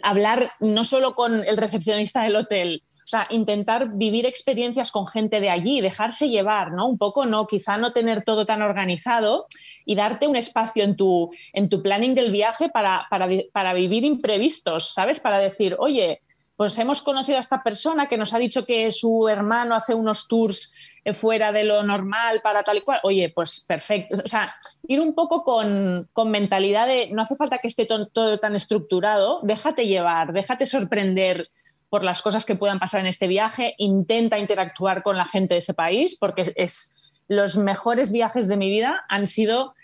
hablar 0.02 0.48
no 0.60 0.84
solo 0.84 1.14
con 1.14 1.44
el 1.44 1.56
recepcionista 1.56 2.22
del 2.22 2.36
hotel, 2.36 2.82
o 3.06 3.08
sea, 3.08 3.28
intentar 3.30 3.96
vivir 3.96 4.26
experiencias 4.26 4.90
con 4.90 5.06
gente 5.06 5.40
de 5.40 5.48
allí, 5.48 5.80
dejarse 5.80 6.28
llevar, 6.28 6.72
¿no? 6.72 6.88
Un 6.88 6.98
poco, 6.98 7.24
¿no? 7.24 7.46
Quizá 7.46 7.76
no 7.76 7.92
tener 7.92 8.24
todo 8.24 8.44
tan 8.44 8.62
organizado 8.62 9.46
y 9.84 9.94
darte 9.94 10.26
un 10.26 10.34
espacio 10.34 10.82
en 10.82 10.96
tu, 10.96 11.30
en 11.52 11.68
tu 11.68 11.82
planning 11.82 12.14
del 12.14 12.32
viaje 12.32 12.68
para, 12.68 13.06
para, 13.08 13.28
para 13.52 13.74
vivir 13.74 14.02
imprevistos, 14.02 14.92
¿sabes? 14.92 15.20
Para 15.20 15.38
decir, 15.38 15.76
oye, 15.78 16.20
pues 16.56 16.76
hemos 16.80 17.00
conocido 17.00 17.36
a 17.38 17.40
esta 17.40 17.62
persona 17.62 18.08
que 18.08 18.16
nos 18.16 18.34
ha 18.34 18.38
dicho 18.38 18.66
que 18.66 18.90
su 18.90 19.28
hermano 19.28 19.76
hace 19.76 19.94
unos 19.94 20.26
tours 20.26 20.74
fuera 21.14 21.52
de 21.52 21.64
lo 21.64 21.82
normal 21.82 22.40
para 22.42 22.62
tal 22.62 22.78
y 22.78 22.80
cual, 22.80 23.00
oye, 23.02 23.30
pues 23.34 23.64
perfecto. 23.66 24.14
O 24.14 24.28
sea, 24.28 24.52
ir 24.86 25.00
un 25.00 25.14
poco 25.14 25.44
con, 25.44 26.08
mentalidad 26.30 26.86
de 26.86 27.10
no 27.12 27.22
hace 27.22 27.36
falta 27.36 27.58
que 27.58 27.68
esté 27.68 27.86
todo, 27.86 28.38
tan 28.38 28.56
estructurado, 28.56 29.40
déjate 29.42 29.86
llevar, 29.86 30.32
déjate 30.32 30.66
sorprender 30.66 31.48
por 31.88 32.02
las 32.02 32.22
cosas 32.22 32.44
que 32.44 32.56
puedan 32.56 32.80
pasar 32.80 33.00
en 33.00 33.06
este 33.06 33.28
viaje, 33.28 33.74
intenta 33.78 34.38
interactuar 34.38 35.02
con 35.02 35.16
la 35.16 35.24
gente 35.24 35.54
de 35.54 35.58
ese 35.58 35.74
país, 35.74 36.16
porque 36.18 36.52
es 36.56 36.96
los 37.28 37.56
mejores 37.56 38.12
viajes 38.12 38.48
de 38.48 38.56
mi 38.56 38.70
vida 38.70 39.04
han 39.08 39.26
sido 39.26 39.74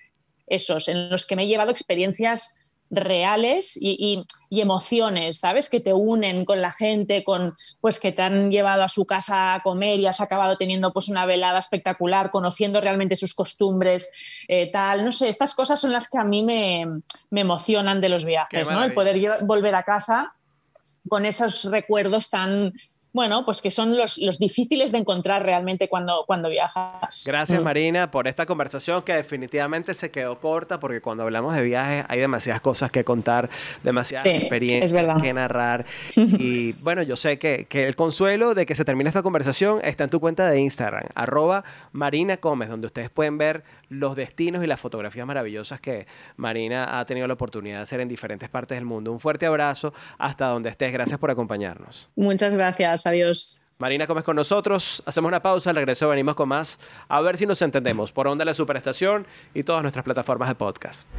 esos, 0.47 0.89
en 0.89 1.11
los 1.11 1.27
que 1.27 1.37
me 1.37 1.45
he 1.45 1.47
llevado 1.47 1.71
experiencias 1.71 2.65
reales 2.93 3.79
y, 3.81 4.25
emociones, 4.51 5.41
¿sabes? 5.41 5.71
Que 5.71 5.81
te 5.81 5.95
unen 5.95 6.45
con 6.45 6.61
la 6.61 6.71
gente, 6.71 7.25
con, 7.25 7.57
pues 7.81 7.99
que 7.99 8.13
te 8.13 8.21
han 8.21 8.51
llevado 8.51 8.83
a 8.83 8.89
su 8.89 9.07
casa 9.07 9.55
a 9.55 9.63
comer 9.63 9.99
y 9.99 10.07
has 10.07 10.21
acabado 10.21 10.57
teniendo 10.57 10.93
pues 10.93 11.09
una 11.09 11.25
velada 11.25 11.59
espectacular, 11.59 12.31
conociendo 12.31 12.81
realmente 12.83 13.17
sus 13.17 13.35
costumbres, 13.35 14.13
eh, 14.47 14.71
tal. 14.71 15.07
No 15.07 15.11
sé, 15.11 15.31
estas 15.31 15.55
cosas 15.55 15.81
son 15.81 15.91
las 15.91 16.11
que 16.11 16.19
a 16.19 16.25
mí 16.25 16.45
me, 16.45 16.87
emocionan 17.31 18.01
de 18.03 18.11
los 18.11 18.27
viajes, 18.27 18.71
¿no? 18.71 18.85
El 18.85 18.93
poder 18.93 19.19
volver 19.47 19.75
a 19.75 19.83
casa 19.83 20.27
con 21.09 21.25
esos 21.25 21.65
recuerdos 21.65 22.29
tan 22.29 22.75
bueno, 23.13 23.45
pues 23.45 23.61
que 23.61 23.71
son 23.71 23.97
los, 23.97 24.19
difíciles 24.39 24.91
de 24.93 24.99
encontrar 24.99 25.43
realmente 25.43 25.89
cuando, 25.89 26.25
cuando 26.27 26.49
viajas. 26.49 27.25
Gracias 27.27 27.61
mm. 27.61 27.65
Marina 27.65 28.09
por 28.09 28.27
esta 28.27 28.47
conversación 28.47 29.03
que 29.03 29.13
definitivamente 29.13 29.95
se 29.95 30.11
quedó 30.11 30.39
corta 30.39 30.81
porque 30.81 31.01
cuando 31.01 31.23
hablamos 31.25 31.55
de 31.55 31.63
viajes 31.63 32.05
hay 32.09 32.21
demasiadas 32.21 32.63
cosas 32.63 32.91
que 32.91 33.05
contar, 33.05 33.51
demasiadas 33.83 34.27
experiencias 34.27 35.07
que 35.21 35.33
narrar. 35.33 35.85
y 36.17 36.73
bueno, 36.85 37.03
yo 37.03 37.17
sé 37.17 37.39
que, 37.39 37.67
el 37.71 37.97
consuelo 37.97 38.55
de 38.55 38.65
que 38.65 38.75
se 38.75 38.85
termine 38.85 39.09
esta 39.09 39.23
conversación 39.23 39.81
está 39.85 40.05
en 40.05 40.11
tu 40.11 40.21
cuenta 40.21 40.49
de 40.49 40.61
Instagram, 40.61 41.05
arroba 41.15 41.65
Marina 41.93 42.39
Gómez, 42.41 42.69
donde 42.69 42.87
ustedes 42.87 43.11
pueden 43.11 43.37
ver 43.37 43.65
los 43.93 44.17
destinos 44.17 44.65
y 44.65 44.67
las 44.67 44.81
fotografías 44.81 45.27
maravillosas 45.27 45.81
que 45.81 46.07
Marina 46.37 46.99
ha 46.99 47.05
tenido 47.05 47.27
la 47.27 47.35
oportunidad 47.35 47.77
de 47.77 47.83
hacer 47.83 48.01
en 48.01 48.09
diferentes 48.09 48.49
partes 48.49 48.77
del 48.77 48.85
mundo. 48.85 49.13
Un 49.13 49.21
fuerte 49.21 49.47
abrazo 49.47 49.93
hasta 50.19 50.47
donde 50.47 50.71
estés. 50.71 50.93
Gracias 50.93 51.19
por 51.19 51.31
acompañarnos. 51.31 52.11
Muchas 52.17 52.55
gracias. 52.55 53.07
Adiós. 53.07 53.69
Marina 53.79 54.07
Gómez 54.07 54.25
con 54.25 54.37
nosotros. 54.37 55.03
Hacemos 55.07 55.29
una 55.29 55.43
pausa, 55.43 55.71
al 55.71 55.77
regreso 55.77 56.09
venimos 56.09 56.35
con 56.35 56.49
más. 56.49 56.79
A 57.09 57.21
ver 57.21 57.37
si 57.37 57.47
nos 57.47 57.61
entendemos 57.63 58.13
por 58.13 58.29
Onda 58.29 58.45
La 58.45 58.55
Superestación 58.55 59.27
y 59.55 59.65
todas 59.65 59.83
nuestras 59.83 60.05
plataformas 60.05 60.49
de 60.49 60.55
podcast. 60.55 61.19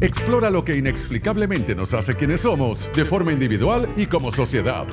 Explora 0.00 0.50
lo 0.50 0.64
que 0.64 0.76
inexplicablemente 0.76 1.74
nos 1.74 1.94
hace 1.94 2.14
quienes 2.14 2.42
somos, 2.42 2.90
de 2.94 3.04
forma 3.04 3.32
individual 3.32 3.88
y 3.96 4.06
como 4.06 4.30
sociedad. 4.30 4.86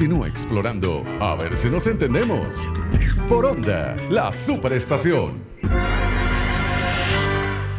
Continúa 0.00 0.28
explorando, 0.28 1.04
a 1.20 1.34
ver 1.36 1.54
si 1.58 1.68
nos 1.68 1.86
entendemos. 1.86 2.66
Por 3.28 3.44
Onda, 3.44 3.94
la 4.08 4.32
Superestación. 4.32 5.44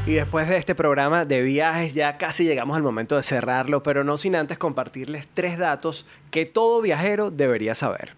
Y 0.06 0.12
después 0.12 0.48
de 0.48 0.58
este 0.58 0.76
programa 0.76 1.26
de 1.26 1.42
viajes 1.42 1.96
ya 1.96 2.20
casi 2.20 2.44
llegamos 2.44 2.78
al 2.78 2.84
momento 2.84 3.18
de 3.18 3.24
cerrarlo, 3.24 3.82
pero 3.82 4.04
no 4.04 4.20
sin 4.20 4.36
antes 4.36 4.60
compartirles 4.60 5.28
tres 5.34 5.58
datos 5.58 6.06
que 6.30 6.46
todo 6.46 6.80
viajero 6.82 7.32
debería 7.32 7.74
saber. 7.74 8.16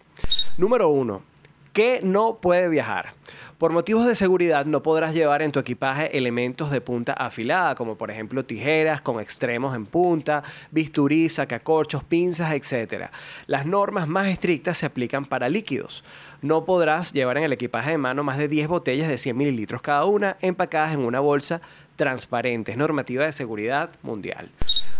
Número 0.57 0.89
uno, 0.89 1.23
¿qué 1.71 2.01
no 2.03 2.39
puede 2.41 2.67
viajar? 2.67 3.13
Por 3.57 3.71
motivos 3.71 4.07
de 4.07 4.15
seguridad 4.15 4.65
no 4.65 4.81
podrás 4.81 5.13
llevar 5.13 5.41
en 5.41 5.51
tu 5.51 5.59
equipaje 5.59 6.17
elementos 6.17 6.71
de 6.71 6.81
punta 6.81 7.13
afilada, 7.13 7.75
como 7.75 7.97
por 7.97 8.09
ejemplo 8.09 8.43
tijeras 8.43 9.01
con 9.01 9.19
extremos 9.19 9.75
en 9.75 9.85
punta, 9.85 10.43
bisturí, 10.71 11.29
sacacorchos, 11.29 12.03
pinzas, 12.03 12.53
etc. 12.53 13.09
Las 13.45 13.65
normas 13.65 14.07
más 14.07 14.27
estrictas 14.27 14.79
se 14.79 14.85
aplican 14.85 15.25
para 15.25 15.49
líquidos. 15.49 16.03
No 16.41 16.65
podrás 16.65 17.13
llevar 17.13 17.37
en 17.37 17.43
el 17.43 17.53
equipaje 17.53 17.91
de 17.91 17.97
mano 17.97 18.23
más 18.23 18.37
de 18.37 18.47
10 18.47 18.67
botellas 18.67 19.07
de 19.07 19.17
100 19.17 19.37
mililitros 19.37 19.81
cada 19.81 20.05
una 20.05 20.37
empacadas 20.41 20.93
en 20.93 21.01
una 21.01 21.19
bolsa 21.19 21.61
transparente. 21.95 22.71
Es 22.71 22.77
normativa 22.77 23.25
de 23.25 23.31
seguridad 23.31 23.89
mundial. 24.01 24.51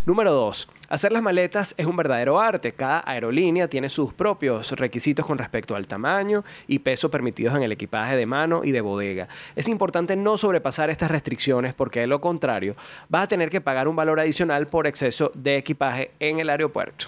Número 0.06 0.34
2. 0.34 0.68
Hacer 0.90 1.14
las 1.14 1.24
maletas 1.24 1.74
es 1.78 1.86
un 1.86 1.96
verdadero 1.96 2.40
arte. 2.40 2.74
Cada 2.74 3.02
aerolínea 3.06 3.70
tiene 3.70 3.90
sus 3.90 4.14
propios 4.14 4.72
requisitos 4.74 5.26
con 5.26 5.38
respecto 5.38 5.76
al 5.76 5.88
tamaño 5.88 6.44
y 6.68 6.80
peso 6.80 7.10
permitidos 7.10 7.56
en 7.56 7.64
el 7.64 7.72
equipaje 7.72 8.18
de 8.18 8.26
mano 8.26 8.64
y 8.66 8.72
de 8.72 8.82
bodega. 8.82 9.30
Es 9.56 9.68
importante 9.68 10.16
no 10.16 10.38
sobrepasar 10.38 10.90
estas 10.90 11.10
restricciones 11.10 11.74
porque 11.74 12.02
de 12.02 12.08
lo 12.08 12.20
contrario 12.20 12.76
vas 13.08 13.24
a 13.24 13.28
tener 13.28 13.50
que 13.50 13.62
pagar 13.62 13.88
un 13.88 13.96
valor 13.96 14.20
adicional 14.20 14.68
por 14.68 14.88
exceso 14.88 15.32
de 15.34 15.58
equipaje 15.58 16.12
en 16.20 16.40
el 16.40 16.50
aeropuerto. 16.50 17.08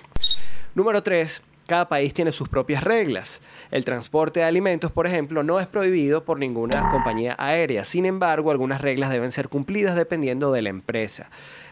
Número 0.74 1.04
3. 1.04 1.41
Cada 1.67 1.89
país 1.89 2.13
tiene 2.13 2.32
sus 2.32 2.47
propias 2.47 2.84
reglas. 2.84 3.41
El 3.71 3.86
transporte 3.86 4.41
de 4.41 4.45
alimentos, 4.45 4.91
por 4.91 5.08
ejemplo, 5.08 5.41
no 5.41 5.60
es 5.60 5.65
prohibido 5.65 6.23
por 6.23 6.38
ninguna 6.38 6.91
compañía 6.91 7.36
aérea. 7.39 7.86
Sin 7.86 8.06
embargo, 8.06 8.51
algunas 8.51 8.82
reglas 8.82 9.10
deben 9.10 9.32
ser 9.32 9.49
cumplidas 9.49 9.95
dependiendo 9.95 10.51
de 10.51 10.62
la 10.62 10.69
empresa 10.69 11.30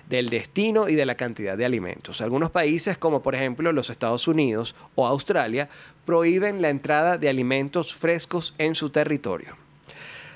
del 0.10 0.30
destino 0.30 0.90
y 0.90 0.96
de 0.96 1.06
la 1.06 1.16
cantidad 1.16 1.58
de 1.58 1.66
alimentos. 1.66 2.22
Algunos 2.22 2.52
países, 2.52 2.98
como 2.98 3.22
por 3.22 3.36
ejemplo 3.36 3.72
los 3.72 3.90
Estados 3.90 4.28
Unidos 4.28 4.76
o 4.96 5.08
Australia, 5.08 5.70
prohíben 6.06 6.62
la 6.62 6.70
entrada 6.70 7.18
de 7.18 7.30
alimentos 7.30 7.94
frescos 7.94 8.54
en 8.58 8.76
su 8.76 8.90
territorio. 8.90 9.56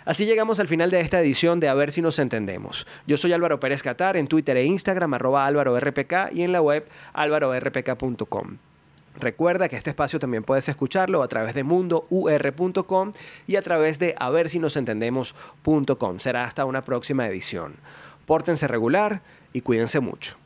Así 0.06 0.26
llegamos 0.26 0.62
al 0.62 0.70
final 0.70 0.90
de 0.90 1.02
esta 1.02 1.20
edición 1.20 1.60
de 1.60 1.68
A 1.68 1.74
ver 1.74 1.92
si 1.92 2.02
nos 2.02 2.18
entendemos. 2.20 2.88
Yo 3.08 3.18
soy 3.18 3.34
Álvaro 3.34 3.60
Pérez 3.60 3.84
Catar 3.84 4.16
en 4.16 4.28
Twitter 4.28 4.56
e 4.56 4.64
Instagram, 4.64 5.16
arroba 5.16 5.46
álvaro 5.46 5.78
RPK 5.78 6.32
y 6.32 6.44
en 6.44 6.54
la 6.54 6.62
web 6.62 6.88
álvarorpk.com. 7.12 8.58
Recuerda 9.20 9.68
que 9.68 9.76
este 9.76 9.90
espacio 9.90 10.20
también 10.20 10.44
puedes 10.44 10.70
escucharlo 10.70 11.24
a 11.24 11.28
través 11.28 11.54
de 11.56 11.64
mundour.com 11.64 13.12
y 13.48 13.56
a 13.56 13.62
través 13.62 14.00
de 14.00 14.16
a 14.18 14.30
ver 14.30 14.50
si 14.50 14.60
nos 14.60 14.78
entendemos.com. 14.78 16.20
Será 16.20 16.44
hasta 16.44 16.66
una 16.66 16.84
próxima 16.84 17.28
edición. 17.28 17.76
Pórtense 18.26 18.68
regular 18.68 19.22
y 19.54 19.62
cuídense 19.62 20.00
mucho. 20.00 20.38